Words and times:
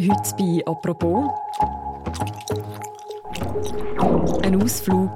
Heute 0.00 0.34
bei 0.38 0.62
«Apropos» 0.64 1.28
ein 4.44 4.62
Ausflug 4.62 5.10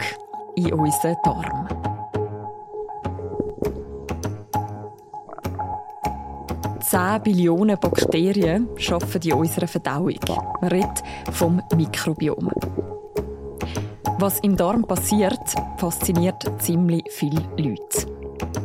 in 0.57 0.73
unseren 0.73 1.17
Darm. 1.23 1.69
Zehn 6.81 7.23
Billionen 7.23 7.79
Bakterien 7.79 8.69
arbeiten 8.91 9.29
in 9.29 9.35
unserer 9.35 9.69
Verdauung. 9.69 10.19
Man 10.61 10.71
redet 10.71 11.03
vom 11.31 11.63
Mikrobiom. 11.77 12.51
Was 14.19 14.41
im 14.41 14.57
Darm 14.57 14.83
passiert, 14.83 15.55
fasziniert 15.77 16.45
ziemlich 16.61 17.05
viele 17.09 17.41
Leute. 17.57 17.92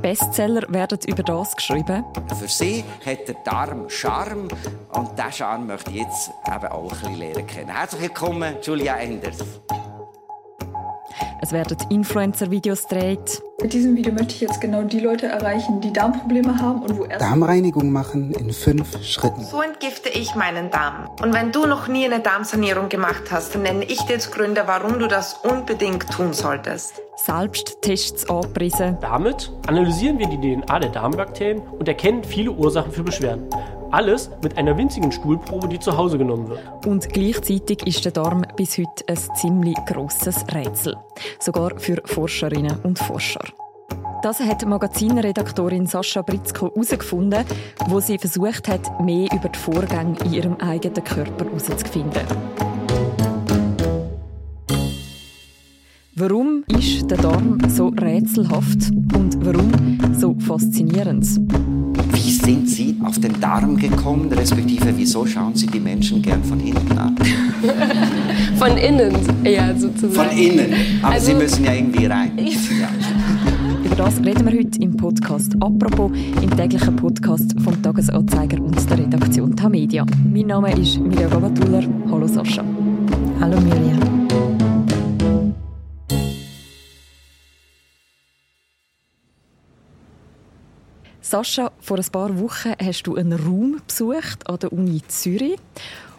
Bestseller 0.08 0.64
werden 0.70 1.00
über 1.06 1.22
das 1.22 1.54
geschrieben. 1.54 2.06
Für 2.40 2.48
sie 2.48 2.82
hat 3.06 3.28
der 3.28 3.36
Darm 3.44 3.90
Charme 3.90 4.48
und 4.94 5.10
diesen 5.18 5.32
Charme 5.34 5.68
möchte 5.68 5.92
ich 5.92 5.98
jetzt 5.98 6.32
eben 6.48 6.68
auch 6.68 6.84
ein 6.84 6.98
bisschen 6.98 7.16
lernen 7.16 7.48
kennen. 7.48 7.70
Herzlich 7.70 8.04
willkommen, 8.04 8.56
Julia 8.62 8.96
Enders. 8.96 9.40
Es 11.42 11.52
werden 11.52 11.78
Influencer-Videos 11.90 12.88
gedreht. 12.88 13.44
Mit 13.60 13.74
diesem 13.74 13.98
Video 13.98 14.14
möchte 14.14 14.36
ich 14.36 14.42
jetzt 14.42 14.62
genau 14.62 14.84
die 14.84 15.00
Leute 15.00 15.26
erreichen, 15.26 15.82
die 15.82 15.92
Darmprobleme 15.92 16.62
haben 16.62 16.84
und 16.84 16.96
wo 16.96 17.06
erst 17.06 17.22
Darmreinigung 17.22 17.92
machen 17.92 18.32
in 18.34 18.54
fünf 18.54 19.04
Schritten. 19.04 19.44
So 19.44 19.64
entgifte 19.64 20.10
ich 20.10 20.36
meinen 20.36 20.70
Darm. 20.70 21.10
Und 21.24 21.34
wenn 21.34 21.52
du 21.52 21.66
noch 21.66 21.88
nie 21.88 22.06
eine 22.06 22.20
Darmsanierung 22.20 22.88
gemacht 22.88 23.32
hast, 23.32 23.56
dann 23.56 23.64
nenne 23.64 23.86
ich 23.86 24.00
dir 24.04 24.14
jetzt 24.14 24.32
Gründe, 24.32 24.62
warum 24.68 25.00
du 25.00 25.08
das 25.08 25.34
unbedingt 25.44 26.08
tun 26.12 26.34
solltest. 26.34 27.02
Selbsttests 27.16 28.30
angepriesen. 28.30 29.00
Damit 29.02 29.52
analysieren 29.66 30.20
wir 30.20 30.28
die 30.28 30.38
DNA 30.38 30.80
der 30.80 30.92
Darmbakterien 30.92 31.60
und 31.60 31.88
erkennen 31.88 32.24
viele 32.24 32.52
Ursachen 32.52 32.92
für 32.92 33.02
Beschwerden. 33.02 33.50
Alles 33.92 34.30
mit 34.44 34.58
einer 34.58 34.78
winzigen 34.78 35.12
Stuhlprobe, 35.12 35.68
die 35.68 35.80
zu 35.80 35.96
Hause 35.96 36.18
genommen 36.18 36.50
wird. 36.50 36.86
Und 36.86 37.08
gleichzeitig 37.10 37.86
ist 37.88 38.04
der 38.04 38.12
Darm 38.12 38.44
bis 38.56 38.78
heute 38.78 39.06
ein 39.08 39.18
ziemlich 39.36 39.78
grosses 39.86 40.46
Rätsel. 40.54 40.96
Sogar 41.40 41.80
für 41.80 42.02
Forscherinnen 42.06 42.78
und 42.84 43.00
Forscher. 43.00 43.46
Das 44.22 44.40
hat 44.40 44.66
Magazinredaktorin 44.66 45.86
Sascha 45.86 46.22
Britzko 46.22 46.70
herausgefunden, 46.74 47.46
wo 47.88 48.00
sie 48.00 48.18
versucht 48.18 48.68
hat, 48.68 49.00
mehr 49.00 49.30
über 49.32 49.48
die 49.48 49.60
Vorgänge 49.60 50.18
in 50.26 50.34
ihrem 50.34 50.56
eigenen 50.58 51.04
Körper 51.04 51.46
herauszufinden. 51.46 52.67
Warum 56.20 56.64
ist 56.80 57.12
der 57.12 57.20
Darm 57.20 57.60
so 57.70 57.90
rätselhaft 57.90 58.90
und 59.16 59.38
warum 59.46 60.00
so 60.18 60.36
faszinierend? 60.40 61.24
Wie 62.12 62.32
sind 62.32 62.68
Sie 62.68 62.96
auf 63.04 63.20
den 63.20 63.40
Darm 63.40 63.78
gekommen, 63.78 64.32
respektive 64.32 64.98
wieso 64.98 65.28
schauen 65.28 65.54
Sie 65.54 65.68
die 65.68 65.80
Menschen 65.80 66.20
gern 66.24 66.44
von 66.44 66.60
hinten 66.60 66.98
an? 66.98 67.16
Von 68.58 68.76
innen 68.78 69.14
eher 69.44 69.78
sozusagen. 69.78 70.30
Von 70.30 70.36
innen, 70.36 70.74
aber 71.04 71.14
Also- 71.14 71.28
Sie 71.28 71.34
müssen 71.36 71.66
ja 71.66 71.74
irgendwie 71.74 72.06
rein. 72.08 72.32
Ja. 72.82 72.90
Über 73.86 73.96
das 73.96 74.18
reden 74.26 74.44
wir 74.48 74.58
heute 74.58 74.82
im 74.82 74.98
Podcast 74.98 75.54
«Apropos», 75.60 76.12
im 76.42 76.50
täglichen 76.58 76.96
Podcast 76.96 77.54
vom 77.62 77.80
«Tagesanzeiger» 77.84 78.60
und 78.60 78.90
der 78.90 78.98
Redaktion 78.98 79.56
Tamedia. 79.56 80.04
Mein 80.34 80.48
Name 80.48 80.74
ist 80.80 81.00
Mirja 81.00 81.28
Gabatuller. 81.28 81.84
Hallo 82.10 82.28
Sascha. 82.28 82.64
Hallo 83.40 83.58
Mirja. 83.62 84.17
Sascha, 91.30 91.72
vor 91.82 91.98
ein 91.98 92.06
paar 92.10 92.40
Wochen 92.40 92.72
hast 92.82 93.04
du 93.04 93.18
einen 93.18 93.34
Raum 93.34 93.82
besucht 93.86 94.50
an 94.50 94.60
der 94.60 94.72
Uni 94.72 95.02
Zürich 95.10 95.60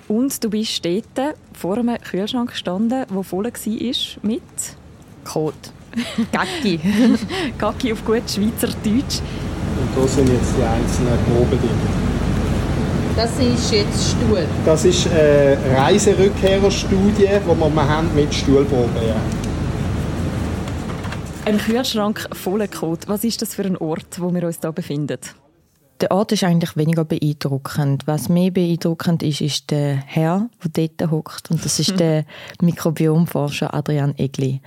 und 0.06 0.44
du 0.44 0.50
bist 0.50 0.84
dort 0.84 1.34
vor 1.54 1.78
einem 1.78 1.96
Kühlschrank 1.96 2.50
gestanden, 2.50 3.06
der 3.10 3.24
voll 3.24 3.44
war 3.44 4.22
mit 4.22 4.42
Kot. 5.24 5.54
Gacki. 6.30 6.78
Gacki 7.58 7.94
auf 7.94 8.04
gut 8.04 8.30
Schweizerdeutsch. 8.30 9.22
Und 9.80 9.96
da 9.96 10.06
sind 10.06 10.28
jetzt 10.28 10.52
die 10.58 10.62
einzelnen 10.62 11.18
Proben 11.24 11.58
drin. 11.58 11.70
Das 13.16 13.30
ist 13.38 13.72
jetzt 13.72 14.10
Stuhl. 14.10 14.46
Das 14.66 14.84
ist 14.84 15.08
eine 15.08 15.56
Reiserückkehrerstudie, 15.74 17.12
die 17.16 17.74
wir 17.74 17.88
haben 17.88 18.14
mit 18.14 18.34
Stuhlproben. 18.34 19.08
Ja. 19.08 19.47
Ein 21.48 21.56
Kühlschrank 21.56 22.28
voller 22.32 22.68
Kot. 22.68 23.08
Was 23.08 23.24
ist 23.24 23.40
das 23.40 23.54
für 23.54 23.64
ein 23.64 23.78
Ort, 23.78 24.20
wo 24.20 24.34
wir 24.34 24.42
uns 24.42 24.60
da 24.60 24.70
befinden? 24.70 25.18
Der 25.98 26.10
Ort 26.10 26.32
ist 26.32 26.44
eigentlich 26.44 26.76
weniger 26.76 27.06
beeindruckend. 27.06 28.06
Was 28.06 28.28
mehr 28.28 28.50
beeindruckend 28.50 29.22
ist, 29.22 29.40
ist 29.40 29.70
der 29.70 29.96
Herr, 29.96 30.50
der 30.62 30.88
dort 30.88 31.10
hockt. 31.10 31.50
Und 31.50 31.64
das 31.64 31.80
ist 31.80 31.98
der 31.98 32.26
Mikrobiomforscher 32.60 33.72
Adrian 33.72 34.14
Egli. 34.18 34.60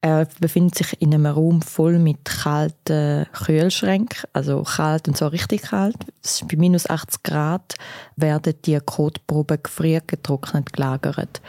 Er 0.00 0.26
befindet 0.40 0.76
sich 0.76 1.02
in 1.02 1.12
einem 1.12 1.26
Raum 1.26 1.60
voll 1.60 1.98
mit 1.98 2.24
kalten 2.24 3.26
Kühlschränken, 3.44 4.22
also 4.32 4.62
kalt 4.62 5.08
und 5.08 5.18
so 5.18 5.26
richtig 5.26 5.64
kalt. 5.64 5.98
Bei 6.50 6.56
minus 6.56 6.88
80 6.88 7.24
Grad 7.24 7.74
werden 8.16 8.54
die 8.64 8.80
Kotproben 8.80 9.62
gefriert, 9.62 10.08
getrocknet, 10.08 10.72
gelagert. 10.72 11.42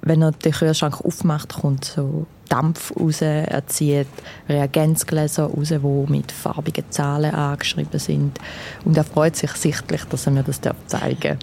Wenn 0.00 0.22
er 0.22 0.32
den 0.32 0.52
Kühlschrank 0.52 1.04
aufmacht, 1.04 1.52
kommt 1.52 1.84
so 1.84 2.26
Dampf 2.52 2.94
raus, 2.94 3.22
er 3.22 3.66
zieht 3.66 4.06
Reagenzgläser 4.46 5.44
raus, 5.44 5.68
die 5.68 6.12
mit 6.12 6.30
farbigen 6.30 6.84
Zahlen 6.90 7.34
angeschrieben 7.34 7.98
sind. 7.98 8.38
Und 8.84 8.94
er 8.94 9.04
freut 9.04 9.36
sich 9.36 9.52
sichtlich, 9.52 10.04
dass 10.04 10.26
er 10.26 10.32
mir 10.32 10.42
das 10.42 10.60
zeigen 10.60 11.20
darf. 11.22 11.38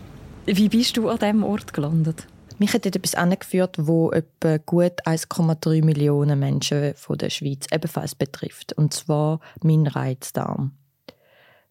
Wie 0.46 0.70
bist 0.70 0.98
du 0.98 1.10
an 1.10 1.18
diesem 1.18 1.44
Ort 1.44 1.74
gelandet? 1.74 2.28
Mich 2.60 2.74
hat 2.74 2.86
dort 2.86 2.96
etwas 2.96 3.16
angeführt, 3.16 3.78
wo 3.80 4.12
etwa 4.12 4.58
gut 4.58 5.06
1,3 5.08 5.84
Millionen 5.84 6.38
Menschen 6.38 6.94
von 6.96 7.18
der 7.18 7.32
Schweiz 7.32 7.66
ebenfalls 7.72 8.14
betrifft. 8.14 8.74
Und 8.74 8.94
zwar 8.94 9.40
mein 9.64 9.88
Reizdarm. 9.88 10.74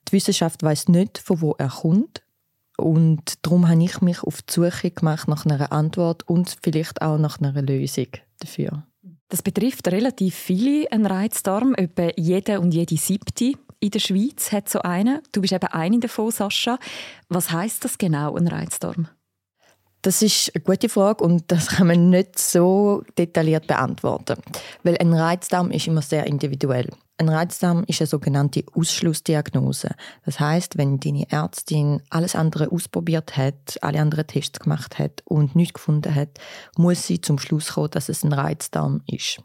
Die 0.09 0.13
Wissenschaft 0.13 0.63
weiß 0.65 0.89
nicht, 0.89 1.19
von 1.19 1.41
wo 1.43 1.55
er 1.59 1.69
kommt. 1.69 2.23
Und 2.77 3.45
darum 3.45 3.69
habe 3.69 3.85
ich 3.85 4.01
mich 4.01 4.23
auf 4.23 4.43
die 4.43 4.53
Suche 4.53 4.91
gemacht 4.91 5.29
nach 5.29 5.45
einer 5.45 5.71
Antwort 5.71 6.27
und 6.29 6.57
vielleicht 6.63 7.03
auch 7.03 7.19
nach 7.19 7.41
einer 7.41 7.61
Lösung 7.63 8.09
dafür. 8.41 8.85
Das 9.29 9.43
betrifft 9.43 9.89
relativ 9.89 10.35
viele, 10.35 10.91
ein 10.91 11.05
Reizdarm. 11.05 11.75
Etwa 11.75 12.09
jede 12.17 12.61
und 12.61 12.73
jede 12.73 12.97
siebte 12.97 13.53
in 13.81 13.91
der 13.91 14.01
Schweiz 14.01 14.51
hat 14.53 14.69
so 14.69 14.81
einen. 14.81 15.21
Du 15.33 15.41
bist 15.41 15.53
eben 15.53 15.67
eine 15.67 16.01
davon, 16.01 16.31
Sascha. 16.31 16.79
Was 17.29 17.51
heißt 17.51 17.85
das 17.85 17.99
genau, 17.99 18.37
ein 18.37 18.49
Reizdarm? 18.49 19.09
Das 20.03 20.23
ist 20.23 20.55
eine 20.55 20.65
gute 20.65 20.89
Frage 20.89 21.25
und 21.25 21.45
das 21.49 21.69
kann 21.69 21.89
man 21.89 22.11
nicht 22.11 22.39
so 22.39 23.03
detailliert 23.19 23.67
beantworten. 23.67 24.37
Weil 24.83 24.97
ein 24.99 25.13
Reizdarm 25.13 25.71
ist 25.71 25.87
immer 25.87 26.03
sehr 26.03 26.27
individuell. 26.27 26.89
Ein 27.21 27.29
Reizdarm 27.29 27.83
ist 27.89 28.01
eine 28.01 28.07
sogenannte 28.07 28.65
Ausschlussdiagnose. 28.75 29.91
Das 30.25 30.39
heißt, 30.39 30.79
wenn 30.79 31.01
deine 31.01 31.29
Ärztin 31.31 32.01
alles 32.11 32.37
andere 32.37 32.71
ausprobiert 32.71 33.37
hat, 33.37 33.77
alle 33.83 34.01
anderen 34.01 34.29
Tests 34.29 34.61
gemacht 34.61 35.01
hat 35.01 35.23
und 35.25 35.57
nichts 35.57 35.75
gefunden 35.75 36.15
hat, 36.15 36.39
muss 36.77 37.09
sie 37.09 37.21
zum 37.21 37.41
Schluss 37.41 37.73
kommen, 37.73 37.91
dass 37.91 38.09
es 38.09 38.23
ein 38.23 38.33
Reizdarm 38.33 39.03
ist. 39.09 39.43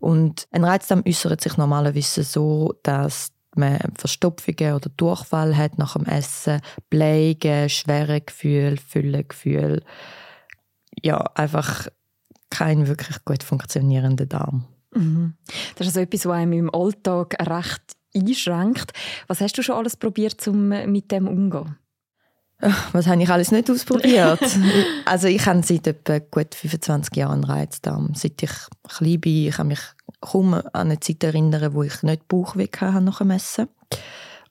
Und 0.00 0.48
ein 0.50 0.64
Reizdarm 0.64 1.02
äußert 1.06 1.40
sich 1.40 1.56
normalerweise 1.56 2.24
so, 2.24 2.74
dass 2.82 3.32
man 3.56 3.78
Verstopfungen 3.96 4.74
oder 4.74 4.90
Durchfall 4.90 5.56
hat 5.56 5.78
nach 5.78 5.94
dem 5.94 6.04
Essen, 6.04 6.60
Blähungen, 6.90 7.70
schwere 7.70 8.20
Gefühl, 8.20 8.76
Füllegefühl. 8.76 9.82
Ja, 11.02 11.18
einfach 11.34 11.88
kein 12.50 12.86
wirklich 12.86 13.24
gut 13.24 13.42
funktionierender 13.42 14.26
Darm. 14.26 14.66
Mhm. 14.94 15.34
Das 15.76 15.86
ist 15.86 15.96
also 15.96 16.00
etwas, 16.00 16.26
was 16.26 16.34
einem 16.34 16.52
im 16.52 16.74
Alltag 16.74 17.36
recht 17.40 17.82
einschränkt. 18.14 18.92
Was 19.26 19.40
hast 19.40 19.56
du 19.58 19.62
schon 19.62 19.76
alles 19.76 19.96
probiert, 19.96 20.46
um 20.48 20.68
mit 20.68 21.10
dem 21.10 21.28
umzugehen? 21.28 21.76
Was 22.92 23.06
habe 23.06 23.22
ich 23.22 23.30
alles 23.30 23.52
nicht 23.52 23.70
ausprobiert? 23.70 24.40
also 25.04 25.28
ich 25.28 25.46
habe 25.46 25.62
seit 25.62 25.86
etwa 25.86 26.18
gut 26.18 26.54
25 26.54 27.16
Jahren 27.16 27.44
Reizdarm. 27.44 28.14
Seit 28.14 28.42
ich 28.42 28.50
klein 28.88 29.20
bin, 29.20 29.46
ich 29.46 29.56
kann 29.56 29.68
mich 29.68 29.80
kaum 30.20 30.54
an 30.54 30.64
eine 30.72 30.98
Zeit 30.98 31.22
erinnern, 31.22 31.72
wo 31.74 31.84
ich 31.84 32.02
nicht 32.02 32.26
Bauchweh 32.26 32.66
hatte 32.80 33.00
nach 33.00 33.18
dem 33.18 33.30
Essen. 33.30 33.68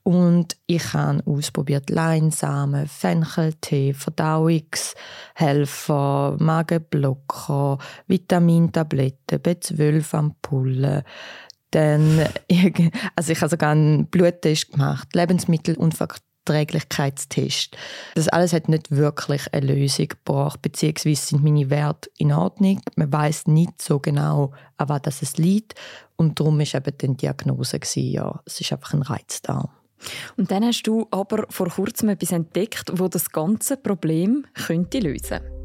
Und 0.08 0.56
ich 0.68 0.94
habe 0.94 1.22
ausprobiert 1.26 1.90
Leinsamen, 1.90 2.88
Fencheltee, 2.88 3.94
Verdauungshelfer, 3.94 6.38
Magenblocker, 6.40 7.78
Vitamintabletten, 8.08 9.40
B12-Ampullen. 9.40 11.04
Dann, 11.72 12.26
also 13.18 13.34
ich 13.34 13.42
habe 13.42 13.50
sogar 13.50 13.72
einen 13.72 14.08
Bluttest 14.08 14.72
gemacht, 14.72 15.14
Lebensmittelunverträglichkeitstest. 15.14 17.76
Das 18.16 18.30
alles 18.30 18.54
hat 18.54 18.70
nicht 18.70 18.92
wirklich 18.92 19.54
eine 19.54 19.74
Lösung 19.74 20.08
gebracht, 20.08 20.62
beziehungsweise 20.62 21.22
sind 21.22 21.44
meine 21.44 21.70
Werte 21.70 22.10
in 22.18 22.32
Ordnung. 22.32 22.80
Man 22.96 23.12
weiß 23.12 23.48
nicht 23.48 23.82
so 23.82 24.00
genau, 24.00 24.54
an 24.78 24.88
was 24.88 25.22
es 25.22 25.36
liegt. 25.36 25.76
Und 26.16 26.40
darum 26.40 26.60
war 26.60 26.76
eben 26.76 26.98
die 26.98 27.18
Diagnose, 27.18 27.82
ja, 27.96 28.40
es 28.46 28.62
ist 28.62 28.72
einfach 28.72 28.94
ein 28.94 29.02
Reizdarm. 29.02 29.68
Und 30.38 30.52
dann 30.52 30.64
hast 30.64 30.84
du 30.84 31.08
aber 31.12 31.46
vor 31.50 31.70
kurzem 31.70 32.10
etwas 32.10 32.32
entdeckt, 32.32 32.92
wo 32.94 33.08
das 33.08 33.32
ganze 33.32 33.78
Problem 33.78 34.46
könnte 34.54 35.00
lösen 35.00 35.40
könnte. 35.40 35.58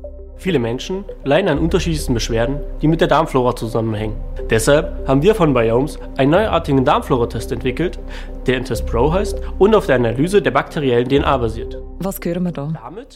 Viele 0.42 0.58
Menschen 0.58 1.04
leiden 1.22 1.48
an 1.48 1.58
unterschiedlichsten 1.60 2.14
Beschwerden, 2.14 2.58
die 2.80 2.88
mit 2.88 3.00
der 3.00 3.06
Darmflora 3.06 3.54
zusammenhängen. 3.54 4.16
Deshalb 4.50 5.06
haben 5.06 5.22
wir 5.22 5.36
von 5.36 5.54
Biomes 5.54 6.00
einen 6.16 6.32
neuartigen 6.32 6.84
Darmflora-Test 6.84 7.52
entwickelt, 7.52 8.00
der 8.48 8.56
Intest 8.56 8.84
Pro 8.86 9.12
heißt 9.12 9.40
und 9.60 9.72
auf 9.72 9.86
der 9.86 9.96
Analyse 9.96 10.42
der 10.42 10.50
bakteriellen 10.50 11.08
DNA 11.08 11.36
basiert. 11.36 11.78
Was 12.00 12.18
hören 12.24 12.42
wir 12.42 12.50
da? 12.50 12.72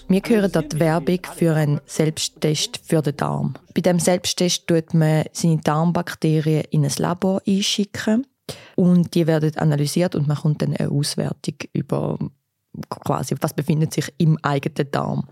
Wir 0.07 0.23
hören 0.25 0.53
dort 0.53 0.79
Werbung 0.79 1.19
für 1.35 1.55
einen 1.55 1.81
Selbsttest 1.85 2.81
für 2.85 3.03
den 3.03 3.17
Darm. 3.17 3.55
Bei 3.75 3.81
dem 3.81 3.99
Selbsttest 3.99 4.69
tut 4.69 4.95
man 4.95 5.25
seine 5.33 5.57
Darmbakterien 5.57 6.63
in 6.71 6.85
ein 6.85 6.93
Labor 6.97 7.43
einschicken 7.45 8.25
und 8.75 9.15
die 9.15 9.27
werden 9.27 9.57
analysiert 9.57 10.15
und 10.15 10.29
man 10.29 10.37
kommt 10.37 10.63
dann 10.63 10.77
eine 10.77 10.91
Auswertung 10.91 11.55
über 11.73 12.19
quasi, 12.91 13.35
was 13.41 13.55
befindet 13.55 13.93
sich 13.93 14.13
im 14.19 14.39
eigenen 14.43 14.91
Darm. 14.91 15.29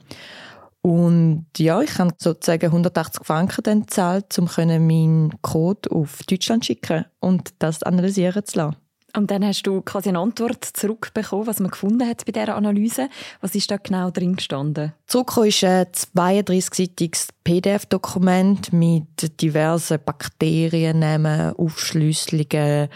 Und 0.83 1.47
ja, 1.57 1.81
ich 1.81 1.99
habe 1.99 2.15
sozusagen 2.19 2.67
180 2.67 3.25
Franken 3.25 3.63
dann 3.63 3.81
gezahlt, 3.83 4.39
um 4.39 4.51
meinen 4.57 5.33
Code 5.41 5.91
auf 5.91 6.23
Deutschland 6.25 6.67
schicken 6.67 7.07
und 7.21 7.55
das 7.59 7.83
analysieren 7.83 8.45
zu 8.45 8.59
lassen. 8.59 8.77
Und 9.17 9.31
dann 9.31 9.45
hast 9.45 9.63
du 9.63 9.81
quasi 9.81 10.09
eine 10.09 10.19
Antwort 10.19 10.65
zurückbekommen, 10.65 11.47
was 11.47 11.61
man 11.61 11.71
gefunden 11.71 12.07
hat 12.09 12.25
bei 12.27 12.33
dieser 12.33 12.57
Analyse. 12.57 13.09
Was 13.41 13.55
ist 13.55 13.71
da 13.71 13.77
genau 13.77 14.11
drin 14.11 14.37
gestanden? 14.37 14.93
Zurückgekommen 15.07 15.49
ist 15.49 15.65
ein 15.65 15.87
32-seitiges 15.87 17.29
PDF-Dokument 17.45 18.73
mit 18.73 19.41
diversen 19.41 19.99
Bakteriennamen, 20.05 21.55
Aufschlüsselungen, 21.57 22.89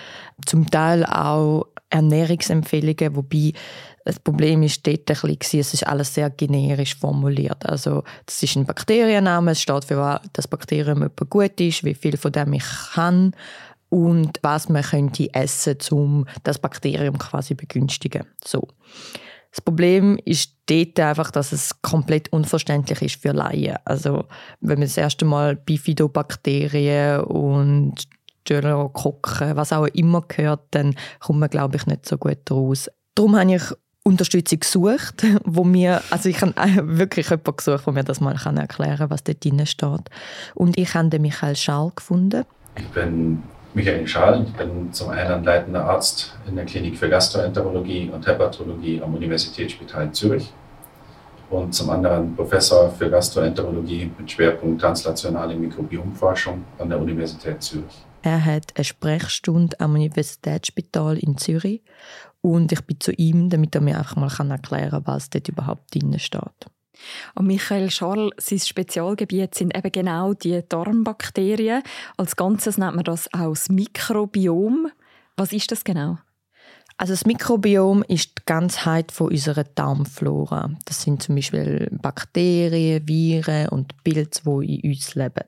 zum 0.45 0.69
Teil 0.69 1.05
auch 1.05 1.67
Ernährungsempfehlungen, 1.91 3.17
wobei 3.17 3.53
das 4.05 4.19
Problem 4.19 4.63
ist 4.63 4.87
dort 4.87 5.11
ein 5.11 5.37
bisschen, 5.37 5.61
es 5.61 5.75
ist 5.75 5.87
alles 5.87 6.15
sehr 6.15 6.31
generisch 6.31 6.97
formuliert. 6.97 7.65
Also 7.67 8.05
das 8.25 8.43
ist 8.43 8.57
ein 8.57 8.65
Bakterienname, 8.65 9.51
es 9.51 9.61
steht 9.61 9.85
für 9.85 10.21
das 10.33 10.49
Bakterium 10.49 11.11
gut 11.29 11.61
ist, 11.61 11.85
wie 11.85 11.95
viel 11.95 12.17
von 12.17 12.33
dem 12.33 12.55
ich 12.55 12.65
kann 12.95 13.35
und 13.89 14.39
was 14.43 14.69
man 14.69 14.83
könnte 14.83 15.33
essen, 15.35 15.79
um 15.91 16.27
das 16.43 16.59
Bakterium 16.59 17.19
quasi 17.19 17.55
begünstigen. 17.55 18.25
So. 18.45 18.69
Das 19.51 19.63
Problem 19.63 20.19
ist 20.25 20.55
dort 20.67 21.01
einfach, 21.01 21.31
dass 21.31 21.53
es 21.53 21.81
komplett 21.81 22.31
unverständlich 22.33 23.01
ist 23.01 23.23
für 23.23 23.33
Laien. 23.33 23.79
Also 23.85 24.27
wenn 24.61 24.79
man 24.79 24.89
das 24.89 24.97
erste 24.97 25.25
Mal 25.25 25.57
Bifidobakterien 25.57 27.21
und 27.21 28.07
Staphylokokken, 28.49 29.57
was 29.57 29.73
auch 29.73 29.87
immer 29.87 30.23
gehört, 30.23 30.67
dann 30.71 30.95
kommt 31.21 31.41
man, 31.41 31.51
glaube 31.51 31.77
ich, 31.77 31.87
nicht 31.87 32.07
so 32.07 32.17
gut 32.17 32.51
raus. 32.51 32.91
Darum 33.15 33.37
habe 33.37 33.55
ich 33.55 33.63
Unterstützung 34.05 34.61
gesucht, 34.61 35.27
wo 35.45 35.65
mir, 35.65 36.03
also 36.11 36.29
ich 36.29 36.41
habe 36.41 36.55
wirklich 36.99 37.29
jemanden 37.29 37.57
gesucht, 37.57 37.87
der 37.87 37.93
mir 37.93 38.05
das 38.05 38.21
mal 38.21 38.35
erklären 38.35 38.99
kann, 38.99 39.11
was 39.11 39.25
dort 39.25 39.45
drin 39.45 39.67
steht. 39.67 40.11
Und 40.55 40.79
ich 40.79 40.95
habe 40.95 41.09
den 41.09 41.23
Michael 41.23 41.57
Schall 41.57 41.93
gefunden. 41.95 42.45
Ich 42.77 42.89
bin 42.89 43.43
Michael 43.75 44.07
Schall, 44.09 44.45
ich 44.47 44.53
bin 44.55 44.93
zum 44.93 45.11
einen 45.11 45.45
leitender 45.45 45.85
Arzt 45.85 46.35
in 46.49 46.57
der 46.57 46.65
Klinik 46.65 46.97
für 46.97 47.09
Gastroenterologie 47.09 48.11
und 48.13 48.27
Hepatologie 48.27 49.01
am 49.03 49.15
Universitätsspital 49.15 50.11
Zürich 50.13 50.53
und 51.51 51.75
zum 51.75 51.91
anderen 51.91 52.35
Professor 52.35 52.91
für 52.91 53.11
Gastroenterologie 53.11 54.11
mit 54.19 54.31
Schwerpunkt 54.31 54.81
translationale 54.81 55.55
Mikrobiomforschung 55.55 56.65
an 56.79 56.89
der 56.89 56.99
Universität 56.99 57.63
Zürich. 57.63 58.05
Er 58.23 58.45
hat 58.45 58.73
eine 58.75 58.85
Sprechstunde 58.85 59.79
am 59.81 59.95
Universitätsspital 59.95 61.19
in 61.19 61.37
Zürich 61.37 61.83
und 62.41 62.73
ich 62.73 62.81
bin 62.83 62.99
zu 63.01 63.13
ihm, 63.13 63.51
damit 63.51 63.75
er 63.75 63.81
mir 63.81 63.99
einfach 63.99 64.17
mal 64.17 64.51
erklären 64.51 64.91
kann, 64.91 65.07
was 65.07 65.31
dort 65.31 65.49
überhaupt 65.49 65.95
drin 65.95 66.19
steht. 66.19 66.67
Und 67.35 67.47
Michael 67.47 67.91
Scharl, 67.91 68.31
sein 68.39 68.59
Spezialgebiet 68.59 69.55
sind 69.55 69.77
eben 69.77 69.93
genau 69.93 70.35
die 70.35 70.63
Darmbakterien. 70.69 71.83
Als 72.17 72.37
Ganzes 72.37 72.79
nennt 72.79 72.97
man 72.97 73.05
das 73.05 73.33
auch 73.33 73.51
das 73.51 73.69
Mikrobiom. 73.69 74.91
Was 75.37 75.53
ist 75.53 75.71
das 75.71 75.85
genau? 75.85 76.19
Also 76.97 77.13
das 77.13 77.27
Mikrobiom 77.27 78.03
ist 78.09 78.31
die 78.39 78.43
Ganzheit 78.45 79.13
von 79.13 79.29
unserer 79.29 79.63
Darmflora. 79.63 80.71
Das 80.85 81.03
sind 81.03 81.23
zum 81.23 81.37
Beispiel 81.37 81.89
Bakterien, 82.03 83.07
Viren 83.07 83.69
und 83.69 84.03
Pilze, 84.03 84.43
die 84.45 84.81
in 84.81 84.91
uns 84.91 85.15
leben. 85.15 85.45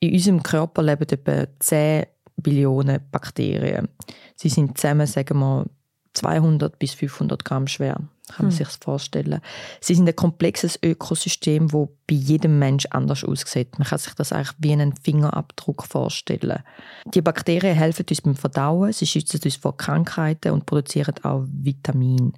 In 0.00 0.12
unserem 0.12 0.42
Körper 0.42 0.82
leben 0.82 1.06
etwa 1.08 1.46
10 1.60 2.06
Billionen 2.36 3.00
Bakterien. 3.12 3.88
Sie 4.34 4.48
sind 4.48 4.76
zusammen, 4.76 5.06
sagen 5.06 5.38
wir, 5.38 5.66
200 6.14 6.78
bis 6.78 6.94
500 6.94 7.44
Gramm 7.44 7.66
schwer, 7.66 7.94
kann 8.28 8.46
man 8.46 8.50
hm. 8.50 8.64
sich 8.64 8.68
vorstellen. 8.68 9.40
Sie 9.80 9.94
sind 9.94 10.08
ein 10.08 10.16
komplexes 10.16 10.78
Ökosystem, 10.82 11.68
das 11.68 11.88
bei 12.06 12.14
jedem 12.14 12.58
Mensch 12.58 12.86
anders 12.90 13.24
aussieht. 13.24 13.78
Man 13.78 13.86
kann 13.86 13.98
sich 13.98 14.14
das 14.14 14.32
eigentlich 14.32 14.56
wie 14.58 14.72
einen 14.72 14.94
Fingerabdruck 14.96 15.84
vorstellen. 15.84 16.62
Die 17.06 17.22
Bakterien 17.22 17.76
helfen 17.76 18.06
uns 18.08 18.22
beim 18.22 18.34
Verdauen, 18.34 18.92
sie 18.92 19.06
schützen 19.06 19.40
uns 19.44 19.56
vor 19.56 19.76
Krankheiten 19.76 20.52
und 20.52 20.66
produzieren 20.66 21.14
auch 21.22 21.44
Vitamine. 21.46 22.32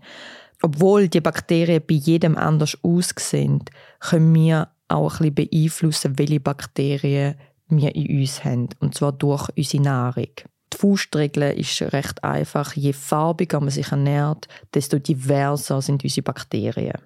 Obwohl 0.62 1.08
die 1.08 1.20
Bakterien 1.20 1.82
bei 1.86 1.94
jedem 1.94 2.36
anders 2.36 2.78
aussehen, 2.82 3.64
können 3.98 4.34
wir 4.34 4.68
auch 4.88 5.20
ein 5.20 5.34
bisschen 5.34 5.50
beeinflussen, 5.50 6.18
welche 6.18 6.40
Bakterien 6.40 7.34
wir 7.68 7.94
in 7.94 8.20
uns 8.20 8.44
haben, 8.44 8.68
und 8.80 8.94
zwar 8.94 9.12
durch 9.12 9.48
unsere 9.56 9.82
Nahrung. 9.82 10.30
Die 10.72 10.76
Faustregel 10.76 11.52
ist 11.58 11.82
recht 11.82 12.22
einfach. 12.24 12.74
Je 12.74 12.92
farbiger 12.92 13.60
man 13.60 13.70
sich 13.70 13.90
ernährt, 13.90 14.48
desto 14.74 14.98
diverser 14.98 15.82
sind 15.82 16.02
unsere 16.02 16.22
Bakterien. 16.22 16.98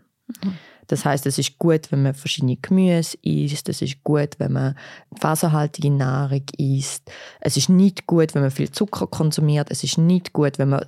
Mhm. 0.43 0.55
Das 0.89 1.05
heißt, 1.05 1.27
es 1.27 1.39
ist 1.39 1.59
gut, 1.59 1.91
wenn 1.91 2.03
man 2.03 2.15
verschiedene 2.15 2.57
Gemüse 2.57 3.19
isst. 3.23 3.69
Es 3.69 3.83
ist 3.83 4.05
gut, 4.05 4.39
wenn 4.39 4.53
man 4.53 4.77
faserhaltige 5.21 5.91
Nahrung 5.91 6.45
isst. 6.59 7.11
Es 7.41 7.57
ist 7.57 7.69
nicht 7.69 8.07
gut, 8.07 8.35
wenn 8.35 8.43
man 8.43 8.51
viel 8.51 8.71
Zucker 8.71 9.07
konsumiert. 9.09 9.69
Es 9.71 9.83
ist 9.83 9.99
nicht 9.99 10.33
gut, 10.33 10.59
wenn 10.59 10.69
man 10.71 10.87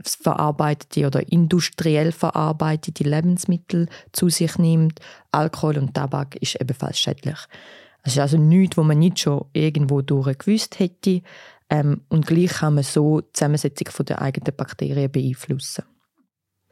verarbeitete 0.00 1.06
oder 1.06 1.30
industriell 1.30 2.12
verarbeitete 2.12 3.04
Lebensmittel 3.04 3.88
zu 4.12 4.28
sich 4.28 4.58
nimmt. 4.58 5.00
Alkohol 5.32 5.78
und 5.78 5.94
Tabak 5.94 6.36
ist 6.36 6.60
ebenfalls 6.60 6.98
schädlich. 6.98 7.38
Es 8.04 8.14
ist 8.14 8.18
also 8.18 8.36
nichts, 8.36 8.76
was 8.76 8.84
man 8.84 8.98
nicht 8.98 9.20
schon 9.20 9.44
irgendwo 9.52 10.02
durch 10.02 10.36
gewusst 10.38 10.78
hätte. 10.78 11.22
Ähm, 11.72 12.02
und 12.10 12.26
gleich 12.26 12.50
kann 12.50 12.74
man 12.74 12.84
so 12.84 13.22
die 13.22 13.32
Zusammensetzung 13.32 14.04
der 14.04 14.20
eigenen 14.20 14.54
Bakterien 14.54 15.10
beeinflussen. 15.10 15.84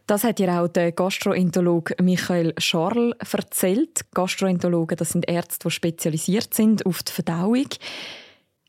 Das 0.07 0.25
hat 0.25 0.41
ja 0.41 0.63
auch 0.63 0.69
der 0.69 0.93
Gastroenterolog 0.93 1.99
Michael 2.03 2.53
Scharl 2.59 3.15
erzählt. 3.33 4.05
Gastroenterologen, 4.13 4.99
das 4.99 5.11
sind 5.11 5.27
Ärzte, 5.27 5.69
die 5.69 5.71
spezialisiert 5.71 6.53
sind 6.53 6.85
auf 6.85 7.03
die 7.03 7.13
Verdauung. 7.13 7.69